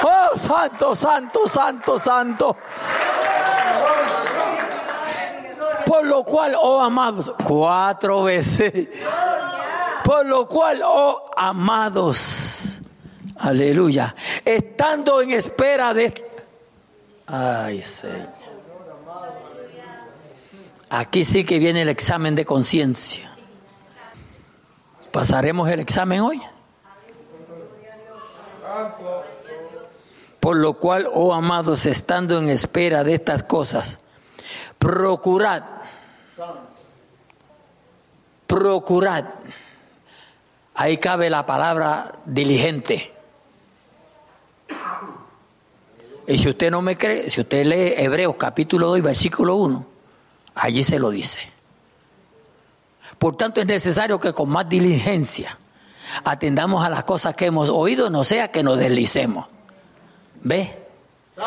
[0.03, 2.57] Oh, santo, santo, santo, santo.
[5.85, 8.89] Por lo cual, oh amados, cuatro veces.
[10.03, 12.66] Por lo cual, oh amados
[13.39, 14.15] Aleluya.
[14.43, 16.13] Estando en espera de...
[17.27, 18.37] Ay, Señor.
[20.89, 23.31] Aquí sí que viene el examen de conciencia.
[25.11, 26.41] ¿Pasaremos el examen hoy?
[30.39, 33.99] Por lo cual, oh amados, estando en espera de estas cosas,
[34.79, 35.63] procurad,
[38.45, 39.25] procurad,
[40.73, 43.16] ahí cabe la palabra diligente
[46.27, 49.85] Y si usted no me cree, si usted lee Hebreos capítulo 2, versículo 1,
[50.55, 51.39] allí se lo dice.
[53.17, 55.57] Por tanto, es necesario que con más diligencia
[56.25, 59.47] atendamos a las cosas que hemos oído, no sea que nos deslicemos.
[60.43, 60.77] ¿Ve?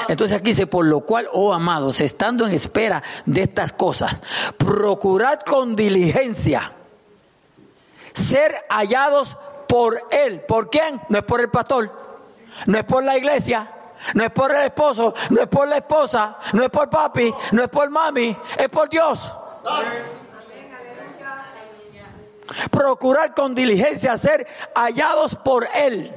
[0.08, 4.20] Entonces aquí dice, por lo cual, oh amados, estando en espera de estas cosas,
[4.56, 6.72] procurad con diligencia
[8.14, 9.36] ser hallados
[9.68, 10.40] por Él.
[10.40, 11.02] ¿Por quién?
[11.10, 11.92] No es por el pastor,
[12.66, 13.72] no es por la iglesia,
[14.14, 17.62] no es por el esposo, no es por la esposa, no es por papi, no
[17.62, 19.32] es por mami, es por Dios.
[22.70, 26.12] Procurar con diligencia ser hallados por Él,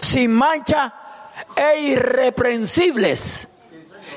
[0.00, 0.94] sin mancha
[1.56, 3.48] e irreprensibles.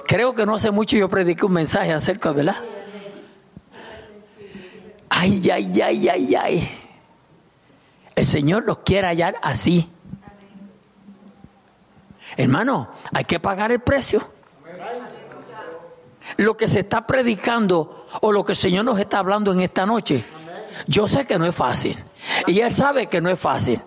[0.07, 2.57] Creo que no hace mucho yo prediqué un mensaje acerca, ¿verdad?
[5.09, 6.81] Ay, ay, ay, ay, ay.
[8.15, 9.89] El Señor los quiere hallar así.
[12.37, 14.21] Hermano, hay que pagar el precio.
[16.37, 19.85] Lo que se está predicando o lo que el Señor nos está hablando en esta
[19.85, 20.25] noche,
[20.87, 21.97] yo sé que no es fácil.
[22.47, 23.79] Y Él sabe que no es fácil.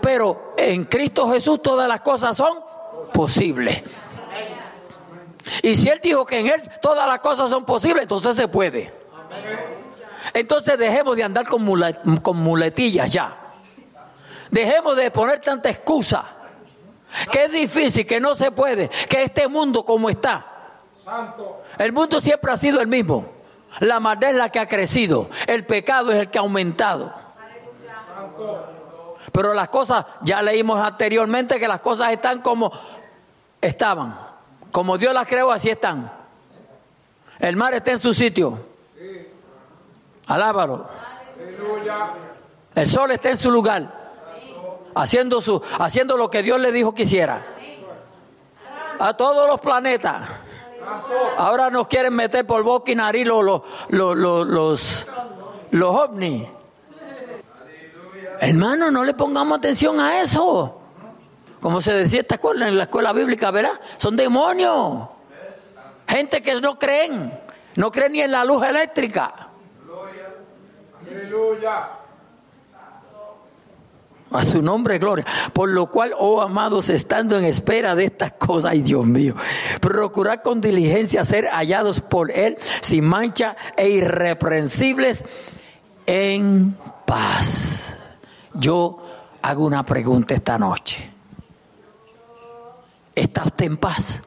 [0.00, 2.58] Pero en Cristo Jesús todas las cosas son
[3.12, 3.82] posibles.
[5.62, 8.92] Y si Él dijo que en Él todas las cosas son posibles, entonces se puede.
[10.34, 13.36] Entonces dejemos de andar con, muletillas ya.
[14.50, 16.36] Dejemos de poner tanta excusa
[17.30, 20.46] que es difícil, que no se puede, que este mundo como está.
[21.78, 23.26] El mundo siempre ha sido el mismo.
[23.80, 27.12] La maldad es la que ha crecido, el pecado es el que ha aumentado.
[29.32, 32.72] Pero las cosas, ya leímos anteriormente que las cosas están como
[33.60, 34.18] estaban.
[34.72, 36.10] Como Dios las creó, así están.
[37.38, 38.58] El mar está en su sitio.
[40.26, 40.88] Alábalo.
[42.74, 43.99] El sol está en su lugar
[44.94, 47.44] haciendo, su, haciendo lo que Dios le dijo que hiciera.
[48.98, 50.28] A todos los planetas.
[51.36, 55.06] Ahora nos quieren meter por boca y nariz los, los, los, los,
[55.70, 56.48] los ovnis.
[58.40, 60.80] Hermano, no le pongamos atención a eso.
[61.60, 63.78] Como se decía esta escuela, en la escuela bíblica, ¿verdad?
[63.98, 65.08] Son demonios.
[66.08, 67.38] Gente que no creen.
[67.76, 69.48] No creen ni en la luz eléctrica.
[74.32, 75.26] A su nombre, gloria.
[75.52, 79.34] Por lo cual, oh amados, estando en espera de estas cosas, ay Dios mío,
[79.80, 85.24] procurar con diligencia ser hallados por Él sin mancha e irreprensibles
[86.06, 86.76] en
[87.06, 87.96] paz.
[88.54, 88.98] Yo
[89.42, 91.10] hago una pregunta esta noche.
[93.14, 94.22] ¿Está usted en paz?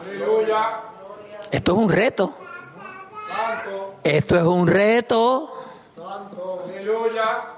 [0.00, 0.80] Aleluya.
[1.50, 2.34] Esto es un reto.
[4.02, 5.50] Esto es un reto.
[6.66, 7.57] Aleluya.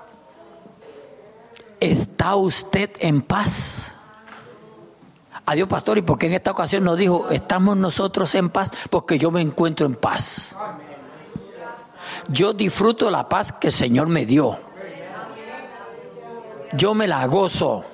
[1.81, 3.95] ¿Está usted en paz?
[5.47, 5.99] Adiós, pastor.
[5.99, 8.71] ¿Y por qué en esta ocasión nos dijo, estamos nosotros en paz?
[8.91, 10.55] Porque yo me encuentro en paz.
[12.29, 14.61] Yo disfruto la paz que el Señor me dio.
[16.75, 17.85] Yo me la gozo.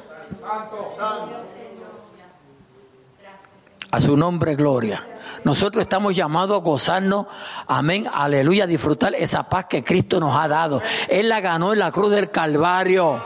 [3.91, 5.07] A su nombre, gloria.
[5.45, 7.27] Nosotros estamos llamados a gozarnos,
[7.67, 10.83] amén, aleluya, a disfrutar esa paz que Cristo nos ha dado.
[11.09, 13.23] Él la ganó en la cruz del Calvario.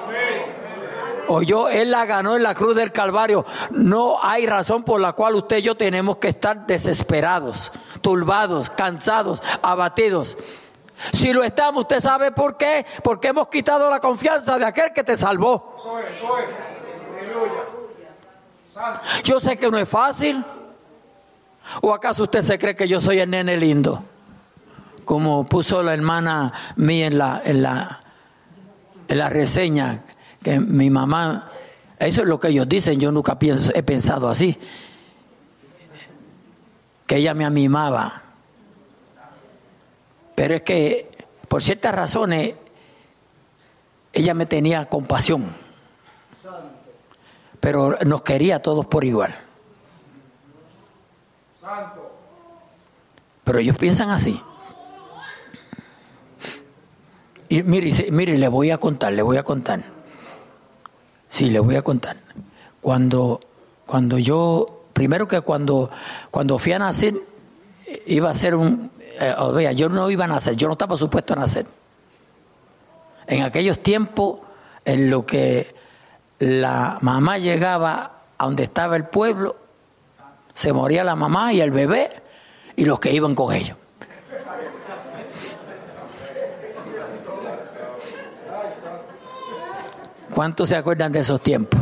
[1.33, 3.47] Oyó, Él la ganó en la cruz del Calvario.
[3.71, 7.71] No hay razón por la cual usted y yo tenemos que estar desesperados,
[8.01, 10.37] turbados, cansados, abatidos.
[11.13, 12.85] Si lo estamos, usted sabe por qué.
[13.05, 15.77] Porque hemos quitado la confianza de aquel que te salvó.
[19.23, 20.45] Yo sé que no es fácil.
[21.81, 24.03] ¿O acaso usted se cree que yo soy el nene lindo?
[25.05, 28.03] Como puso la hermana mía en la, en la,
[29.07, 30.03] en la reseña,
[30.43, 31.51] que mi mamá,
[31.99, 34.57] eso es lo que ellos dicen, yo nunca pienso, he pensado así,
[37.07, 38.23] que ella me amimaba.
[40.35, 41.11] Pero es que,
[41.49, 42.55] por ciertas razones,
[44.13, 45.55] ella me tenía compasión.
[47.61, 49.37] Pero nos quería todos por igual.
[53.45, 54.41] Pero ellos piensan así.
[57.49, 60.00] Y mire, mire, le voy a contar, le voy a contar.
[61.31, 62.17] Sí, le voy a contar.
[62.83, 63.41] Cuando,
[63.87, 65.89] cuando yo, primero que cuando,
[66.31, 67.15] cuando fui a nacer,
[67.87, 70.97] eh, iba a ser un, eh, vea, yo no iba a nacer, yo no estaba
[70.97, 71.67] supuesto a nacer.
[73.29, 74.41] En aquellos tiempos,
[74.85, 75.73] en lo que
[76.41, 79.57] la mamá llegaba a donde estaba el pueblo,
[80.53, 82.11] se moría la mamá y el bebé
[82.75, 83.77] y los que iban con ellos.
[90.41, 91.79] ¿Cuántos se acuerdan de esos tiempos?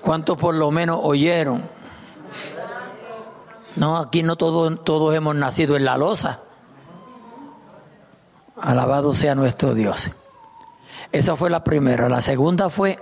[0.00, 1.62] ¿Cuántos por lo menos oyeron?
[3.76, 6.40] No, aquí no todos, todos hemos nacido en la losa.
[8.60, 10.10] Alabado sea nuestro Dios.
[11.12, 12.08] Esa fue la primera.
[12.08, 12.98] La segunda fue,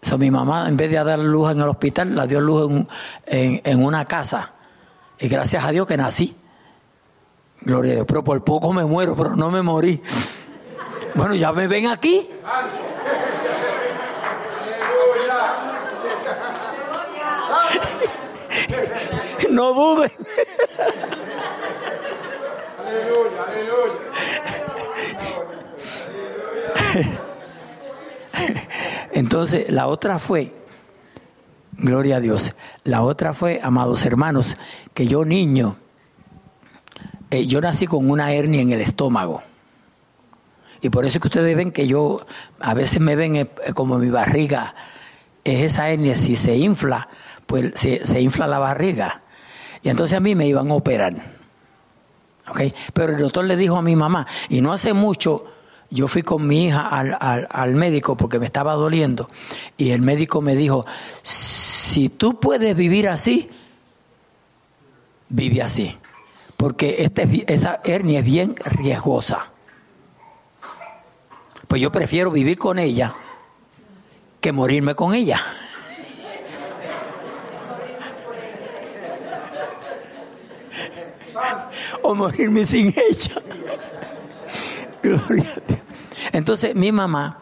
[0.00, 2.88] so, mi mamá en vez de dar luz en el hospital, la dio luz en,
[3.26, 4.52] en- en una casa.
[5.18, 6.34] Y gracias a Dios que nací.
[7.60, 8.06] Gloria a Dios.
[8.08, 10.02] Pero por poco me muero, pero no me morí.
[11.16, 12.28] Bueno, ya me ven aquí.
[19.50, 20.10] No duden.
[22.78, 23.94] Aleluya, aleluya.
[29.12, 30.52] Entonces, la otra fue,
[31.72, 32.54] gloria a Dios,
[32.84, 34.58] la otra fue, amados hermanos,
[34.92, 35.78] que yo niño,
[37.30, 39.42] eh, yo nací con una hernia en el estómago.
[40.82, 42.24] Y por eso es que ustedes ven que yo,
[42.60, 44.74] a veces me ven eh, como mi barriga,
[45.44, 47.08] es esa hernia, si se infla,
[47.46, 49.22] pues se, se infla la barriga.
[49.82, 51.14] Y entonces a mí me iban a operar.
[52.48, 52.60] ¿ok?
[52.92, 55.44] Pero el doctor le dijo a mi mamá, y no hace mucho,
[55.90, 59.28] yo fui con mi hija al, al- al médico porque me estaba doliendo,
[59.76, 60.84] y el médico me dijo,
[61.22, 63.48] si tú puedes vivir así,
[65.28, 65.96] vive así,
[66.56, 69.50] porque es bi- esa hernia es bien riesgosa.
[71.68, 73.12] Pues yo prefiero vivir con ella
[74.40, 75.42] que morirme con ella.
[82.02, 83.42] o morirme sin ella.
[85.02, 85.80] Gloria a Dios.
[86.32, 87.38] Entonces, mi mamá,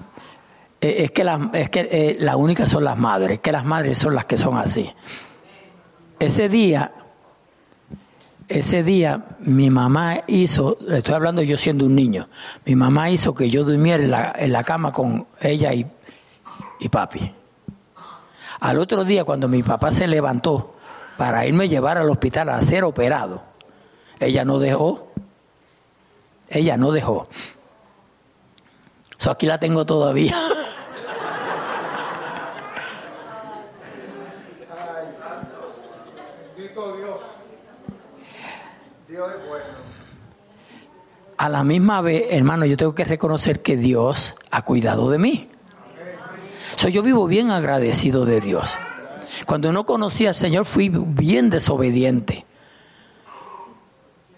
[0.81, 3.99] eh, es que, la, es que eh, la única son las madres, que las madres
[3.99, 4.93] son las que son así.
[6.19, 6.93] Ese día,
[8.49, 12.29] ese día mi mamá hizo, estoy hablando yo siendo un niño,
[12.65, 15.87] mi mamá hizo que yo durmiera en la, en la cama con ella y,
[16.81, 17.33] y papi.
[18.61, 20.75] Al otro día, cuando mi papá se levantó
[21.17, 23.43] para irme a llevar al hospital a ser operado,
[24.21, 25.09] ella no dejó.
[26.49, 27.29] Ella no dejó.
[29.19, 30.37] So, aquí la tengo todavía.
[41.37, 45.51] A la misma vez, hermano, yo tengo que reconocer que Dios ha cuidado de mí.
[46.77, 48.77] So, yo vivo bien agradecido de Dios.
[49.47, 52.47] Cuando no conocía al Señor fui bien desobediente.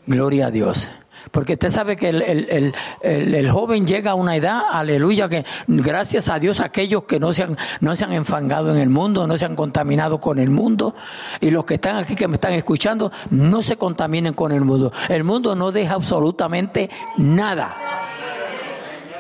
[0.07, 0.91] Gloria a Dios.
[1.31, 6.29] Porque usted sabe que el, el, el, joven llega a una edad, aleluya, que gracias
[6.29, 7.49] a Dios aquellos que no se,
[7.81, 10.95] no se han enfangado en el mundo, no se han contaminado con el mundo,
[11.41, 14.93] y los que están aquí, que me están escuchando, no se contaminen con el mundo.
[15.09, 17.77] El mundo no deja absolutamente nada.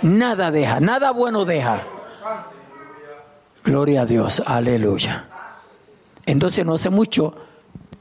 [0.02, 1.82] Nada deja, nada bueno deja.
[3.64, 5.24] Gloria a Dios, aleluya.
[6.24, 7.34] Entonces no hace mucho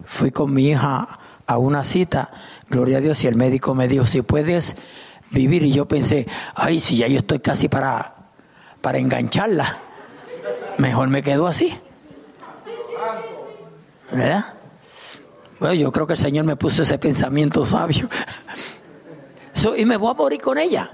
[0.05, 2.31] fui con mi hija a una cita,
[2.69, 4.75] gloria a Dios, y el médico me dijo, si puedes
[5.31, 8.15] vivir, y yo pensé, ay, si ya yo estoy casi para,
[8.81, 9.79] para engancharla,
[10.77, 11.77] mejor me quedo así.
[14.11, 14.45] ¿Verdad?
[15.59, 18.07] Bueno, yo creo que el Señor me puso ese pensamiento sabio.
[19.77, 20.91] y me voy a morir con ella.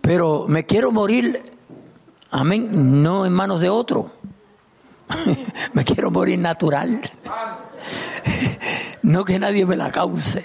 [0.00, 1.42] Pero me quiero morir,
[2.30, 4.10] amén, no en manos de otro.
[5.72, 7.00] me quiero morir natural.
[9.02, 10.44] No que nadie me la cause.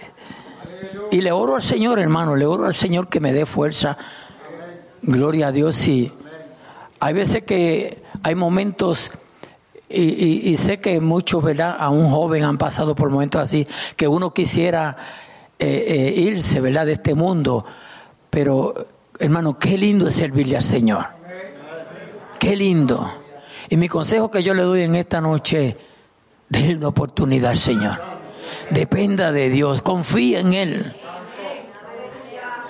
[1.12, 3.98] Y le oro al Señor, hermano, le oro al Señor que me dé fuerza.
[5.02, 5.88] Gloria a Dios.
[5.88, 6.12] Y
[7.00, 9.12] hay veces que hay momentos,
[9.88, 11.78] y, sé que muchos, ¿verdad?
[11.80, 14.98] A un joven han pasado por momentos así, que uno quisiera
[15.60, 16.86] eh, eh, irse, ¿verdad?
[16.86, 17.66] De este mundo.
[18.30, 18.88] Pero,
[19.20, 21.06] hermano, qué lindo es servirle al Señor.
[22.40, 23.10] Qué lindo.
[23.70, 25.78] Y mi consejo que yo le doy en esta noche,
[26.50, 28.15] denle una oportunidad, Señor.
[28.70, 30.94] Dependa de Dios, confía en Él.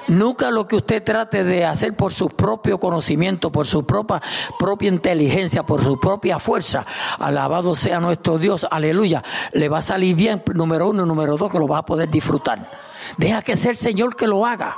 [0.08, 4.22] Nunca lo que usted trate de hacer por su propio conocimiento, por su propia,
[4.60, 6.86] propia inteligencia, por su propia fuerza,
[7.18, 9.24] alabado sea nuestro Dios, aleluya,
[9.54, 12.70] le va a salir bien, número uno, número dos, que lo va a poder disfrutar.
[13.18, 14.78] Deja que sea el Señor que lo haga.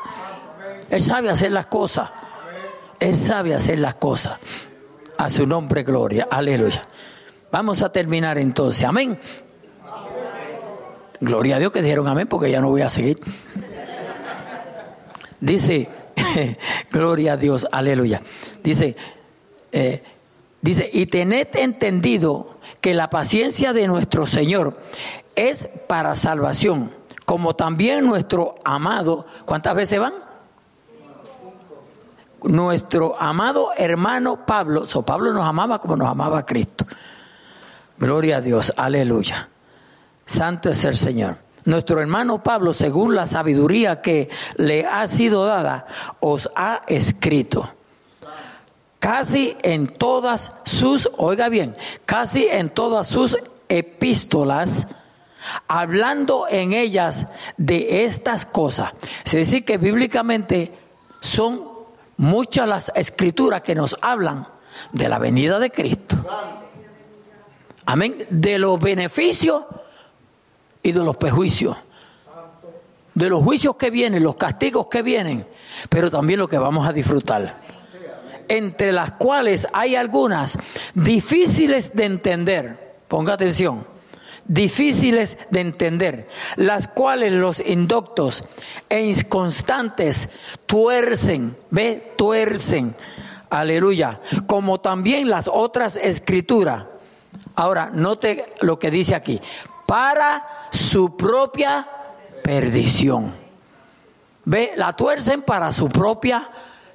[0.90, 2.10] Él sabe hacer las cosas.
[3.00, 4.38] Él sabe hacer las cosas.
[5.18, 6.28] A su nombre, gloria.
[6.32, 6.88] Aleluya.
[7.52, 8.88] Vamos a terminar entonces.
[8.88, 9.20] Amén.
[11.20, 13.20] Gloria a Dios que dijeron amén porque ya no voy a seguir.
[15.40, 15.90] Dice,
[16.92, 18.22] gloria a Dios, aleluya.
[18.64, 18.96] Dice,
[19.72, 20.04] eh,
[20.62, 24.80] dice, y tened entendido que la paciencia de nuestro Señor
[25.36, 26.92] es para salvación,
[27.26, 30.28] como también nuestro amado, ¿cuántas veces van?
[32.44, 36.86] nuestro amado hermano Pablo, so Pablo nos amaba como nos amaba Cristo.
[37.98, 39.50] Gloria a Dios, aleluya.
[40.28, 41.38] Santo es el Señor.
[41.64, 45.88] Nuestro hermano Pablo, según la sabiduría que le ha sido dada,
[46.20, 47.74] os ha escrito.
[49.00, 51.76] Casi en todas sus, oiga bien,
[52.06, 53.38] casi en todas sus
[53.70, 54.88] epístolas,
[55.68, 58.94] hablando en ellas de estas cosas.
[59.24, 60.74] Es decir, que bíblicamente
[61.22, 61.64] son
[62.18, 64.48] muchas las escrituras que nos hablan
[64.92, 66.18] de la venida de Cristo.
[67.86, 68.18] Amén.
[68.30, 69.64] De los beneficios
[70.88, 71.76] y de los prejuicios.
[73.14, 75.46] De los juicios que vienen, los castigos que vienen,
[75.90, 77.58] pero también lo que vamos a disfrutar.
[78.48, 80.58] Entre las cuales hay algunas
[80.94, 82.96] difíciles de entender.
[83.10, 83.86] Ponga atención
[84.50, 88.46] difíciles de entender, las cuales los indoctos
[88.88, 90.30] e inconstantes
[90.66, 92.96] tuercen, ve, tuercen,
[93.50, 96.86] aleluya, como también las otras escrituras.
[97.56, 99.42] Ahora, note lo que dice aquí,
[99.88, 101.88] para su propia
[102.44, 103.34] perdición.
[104.46, 106.48] Ve, la tuercen para su propia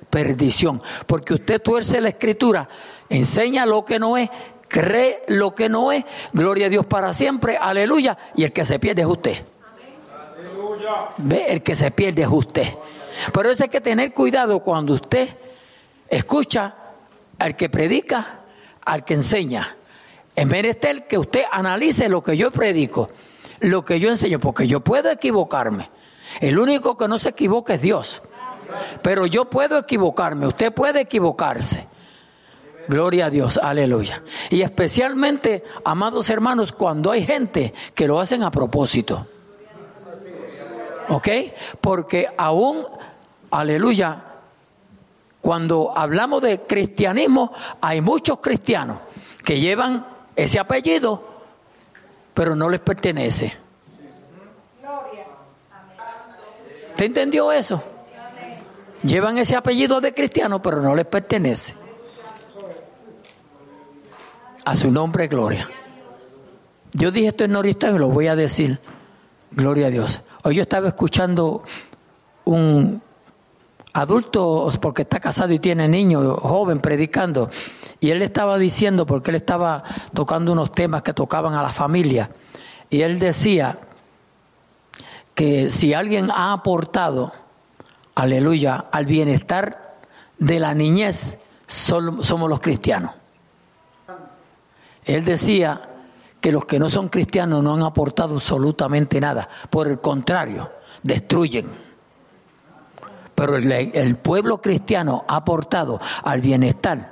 [0.09, 2.69] perdición, porque usted tuerce la escritura,
[3.09, 4.31] enseña lo que no es
[4.73, 8.79] cree lo que no es, gloria a Dios para siempre, aleluya, y el que se
[8.79, 9.45] pierde es usted.
[11.19, 12.69] Ve, el que se pierde es usted.
[13.33, 15.29] Por eso hay que tener cuidado cuando usted
[16.09, 16.75] escucha
[17.39, 18.41] al que predica,
[18.85, 19.77] al que enseña.
[20.35, 23.11] Es menester que usted analice lo que yo predico,
[23.61, 25.91] lo que yo enseño, porque yo puedo equivocarme.
[26.41, 28.23] El único que no se equivoca es Dios.
[29.03, 31.87] Pero yo puedo equivocarme, usted puede equivocarse.
[32.89, 34.23] Gloria a Dios, aleluya.
[34.51, 39.27] Y especialmente, amados hermanos, cuando hay gente que lo hacen a propósito.
[41.09, 41.29] ¿Ok?
[41.81, 42.85] Porque aún,
[43.51, 44.25] aleluya,
[45.41, 48.99] cuando hablamos de cristianismo, hay muchos cristianos
[49.45, 51.23] que llevan ese apellido,
[52.35, 53.57] pero no les pertenece.
[56.97, 57.83] ¿Te entendió eso?
[59.03, 61.75] Llevan ese apellido de cristiano, pero no les pertenece.
[64.65, 65.69] A su nombre, gloria.
[66.93, 68.79] Yo dije esto en Norista y lo voy a decir.
[69.51, 70.21] Gloria a Dios.
[70.45, 71.65] Hoy yo estaba escuchando
[72.45, 73.03] un
[73.93, 77.51] adulto, porque está casado y tiene niños, joven, predicando.
[78.03, 82.31] Y él estaba diciendo, porque él estaba tocando unos temas que tocaban a la familia.
[82.91, 83.79] Y él decía
[85.37, 87.33] que si alguien ha aportado,
[88.17, 89.99] aleluya, al bienestar
[90.37, 91.39] de la niñez,
[91.69, 93.13] somos los cristianos.
[95.05, 95.89] Él decía
[96.41, 99.49] que los que no son cristianos no han aportado absolutamente nada.
[99.71, 100.73] Por el contrario,
[101.05, 101.71] destruyen.
[103.37, 107.12] Pero el, el, pueblo cristiano ha aportado al bienestar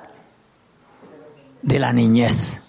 [1.62, 2.62] de la niñez.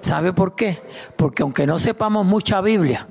[0.00, 0.82] ¿Sabe por qué?
[1.16, 3.08] Porque aunque no sepamos mucha Biblia,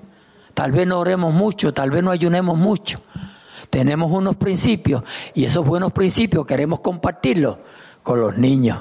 [0.54, 3.02] tal vez no oremos mucho, tal vez no ayunemos mucho,
[3.70, 7.58] tenemos unos principios y esos buenos principios queremos compartirlos
[8.04, 8.80] con los niños,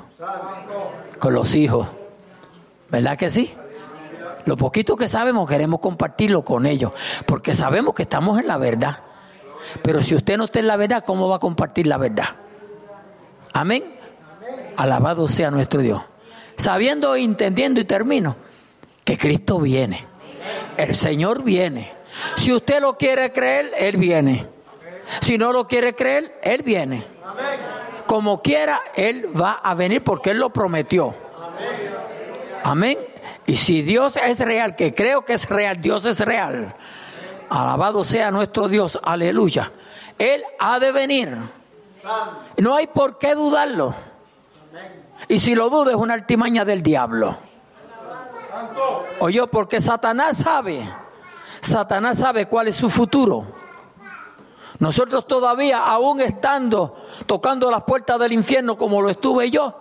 [1.18, 1.88] con los hijos.
[2.90, 3.54] ¿Verdad que sí?
[4.44, 6.92] Lo poquito que sabemos queremos compartirlo con ellos,
[7.26, 8.98] porque sabemos que estamos en la verdad.
[9.82, 12.26] Pero si usted no está en la verdad, ¿cómo va a compartir la verdad?
[13.52, 13.84] Amén.
[14.76, 16.02] Alabado sea nuestro Dios.
[16.56, 18.36] Sabiendo, entendiendo y termino
[19.04, 20.04] que Cristo viene.
[20.76, 21.92] El Señor viene.
[22.36, 24.46] Si usted lo quiere creer, Él viene.
[25.20, 27.04] Si no lo quiere creer, Él viene.
[28.06, 31.14] Como quiera, Él va a venir porque Él lo prometió.
[32.64, 32.98] Amén.
[33.46, 36.74] Y si Dios es real, que creo que es real, Dios es real.
[37.48, 39.72] Alabado sea nuestro Dios, aleluya.
[40.18, 41.36] Él ha de venir.
[42.58, 43.94] No hay por qué dudarlo.
[45.28, 47.36] Y si lo duda es una altimaña del diablo.
[49.20, 50.88] Oye, porque Satanás sabe.
[51.60, 53.44] Satanás sabe cuál es su futuro.
[54.78, 56.96] Nosotros todavía, aún estando
[57.26, 59.80] tocando las puertas del infierno como lo estuve yo,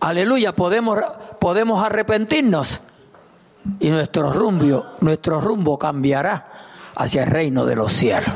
[0.00, 0.98] aleluya, podemos,
[1.38, 2.80] podemos arrepentirnos
[3.78, 6.48] y nuestro rumbo, nuestro rumbo cambiará
[6.96, 8.30] hacia el reino de los cielos.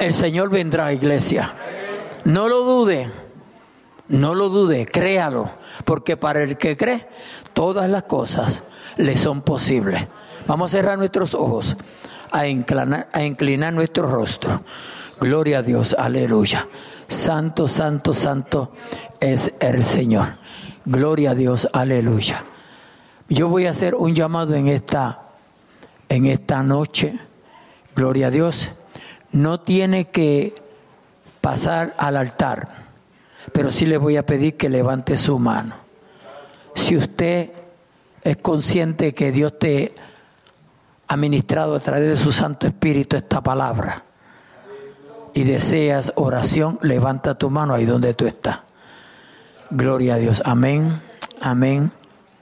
[0.00, 1.54] El Señor vendrá, iglesia.
[2.24, 3.10] No lo dude,
[4.08, 5.50] no lo dude, créalo,
[5.84, 7.08] porque para el que cree,
[7.52, 8.62] todas las cosas
[8.96, 10.06] le son posibles.
[10.46, 11.76] Vamos a cerrar nuestros ojos,
[12.30, 14.62] a inclinar, nuestro rostro.
[15.20, 16.68] Gloria a Dios, aleluya.
[17.08, 18.72] Santo, santo, santo
[19.20, 20.36] es el Señor.
[20.84, 22.44] Gloria a Dios, aleluya.
[23.28, 25.22] Yo voy a hacer un llamado en esta,
[26.08, 27.18] en esta noche.
[27.96, 28.70] Gloria a Dios.
[29.32, 30.54] No tiene que
[31.40, 32.85] pasar al altar,
[33.56, 35.76] pero sí le voy a pedir que levante su mano.
[36.74, 37.52] Si usted
[38.22, 39.94] es consciente que Dios te
[41.08, 44.04] ha ministrado a través de su Santo Espíritu esta palabra,
[45.32, 48.58] y deseas oración, levanta tu mano ahí donde tú estás.
[49.70, 50.42] Gloria a Dios.
[50.44, 51.00] Amén,
[51.40, 51.92] amén,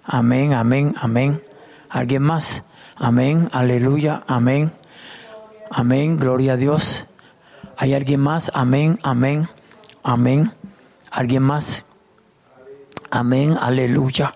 [0.02, 1.40] amén, amén, amén.
[1.90, 2.64] ¿Alguien más?
[2.96, 4.72] Amén, aleluya, amén,
[5.70, 7.04] amén, gloria a Dios.
[7.76, 8.50] ¿Hay alguien más?
[8.52, 9.48] Amén, amén,
[10.02, 10.52] amén.
[11.14, 11.84] ¿Alguien más?
[13.08, 14.34] Amén, aleluya.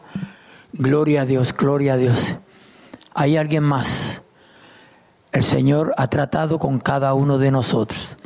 [0.73, 2.37] Gloria a Dios, gloria a Dios.
[3.15, 4.23] ¿Hay alguien más?
[5.33, 8.17] El Señor ha tratado con cada uno de nosotros.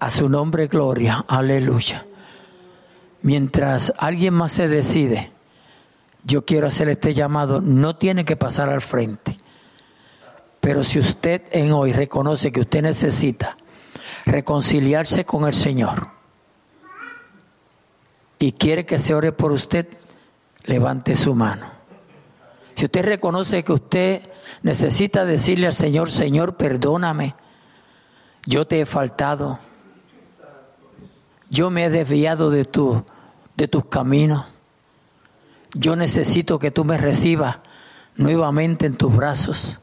[0.00, 1.22] A su nombre, gloria.
[1.28, 2.06] Aleluya.
[3.20, 5.30] Mientras alguien más se decide,
[6.24, 9.38] yo quiero hacer este llamado, no tiene que pasar al frente.
[10.60, 13.58] Pero si usted en hoy reconoce que usted necesita
[14.24, 16.14] reconciliarse con el Señor
[18.38, 19.86] y quiere que se ore por usted,
[20.64, 21.70] levante su mano.
[22.74, 24.22] Si usted reconoce que usted
[24.62, 27.34] necesita decirle al Señor, Señor, perdóname,
[28.46, 29.58] yo te he faltado
[31.54, 33.04] yo me he desviado de, tu,
[33.56, 34.44] de tus caminos.
[35.72, 37.58] Yo necesito que tú me recibas
[38.16, 39.78] nuevamente en tus brazos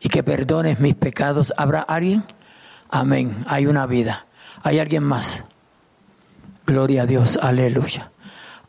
[0.00, 1.54] y que perdones mis pecados.
[1.56, 2.24] ¿Habrá alguien?
[2.90, 3.42] Amén.
[3.46, 4.26] Hay una vida.
[4.62, 5.46] ¿Hay alguien más?
[6.70, 7.36] Gloria a Dios.
[7.42, 8.12] Aleluya.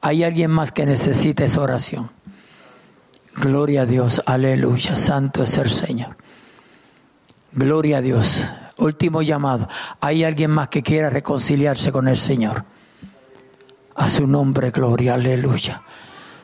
[0.01, 2.09] ¿Hay alguien más que necesite esa oración?
[3.35, 4.23] Gloria a Dios.
[4.25, 4.95] Aleluya.
[4.95, 6.17] Santo es el Señor.
[7.51, 8.43] Gloria a Dios.
[8.79, 9.69] Último llamado.
[9.99, 12.65] ¿Hay alguien más que quiera reconciliarse con el Señor?
[13.93, 15.83] A su nombre, gloria, aleluya.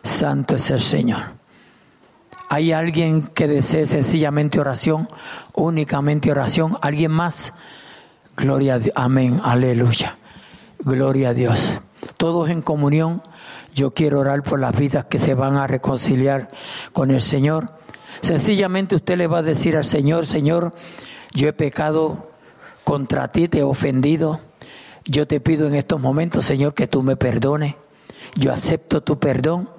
[0.03, 1.23] Santo es el Señor.
[2.49, 5.07] ¿Hay alguien que desee sencillamente oración?
[5.55, 6.77] Únicamente oración.
[6.83, 7.55] ¿Alguien más?
[8.35, 8.93] Gloria a Dios.
[8.95, 9.41] Amén.
[9.43, 10.17] Aleluya.
[10.79, 11.79] Gloria a Dios.
[12.17, 13.21] Todos en comunión.
[13.73, 16.49] Yo quiero orar por las vidas que se van a reconciliar
[16.93, 17.71] con el Señor.
[18.21, 20.73] Sencillamente usted le va a decir al Señor, Señor,
[21.33, 22.29] yo he pecado
[22.83, 24.39] contra ti, te he ofendido.
[25.05, 27.75] Yo te pido en estos momentos, Señor, que tú me perdones.
[28.35, 29.69] Yo acepto tu perdón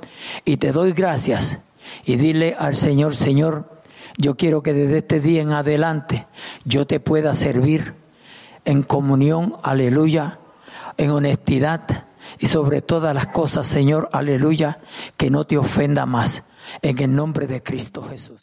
[0.45, 1.59] y te doy gracias.
[2.05, 3.83] Y dile al Señor, Señor,
[4.17, 6.27] yo quiero que desde este día en adelante
[6.65, 7.95] yo te pueda servir
[8.65, 10.39] en comunión, aleluya,
[10.99, 12.05] en honestidad
[12.39, 14.79] y sobre todas las cosas, Señor, aleluya,
[15.17, 16.45] que no te ofenda más.
[16.83, 18.37] En el nombre de Cristo Jesús.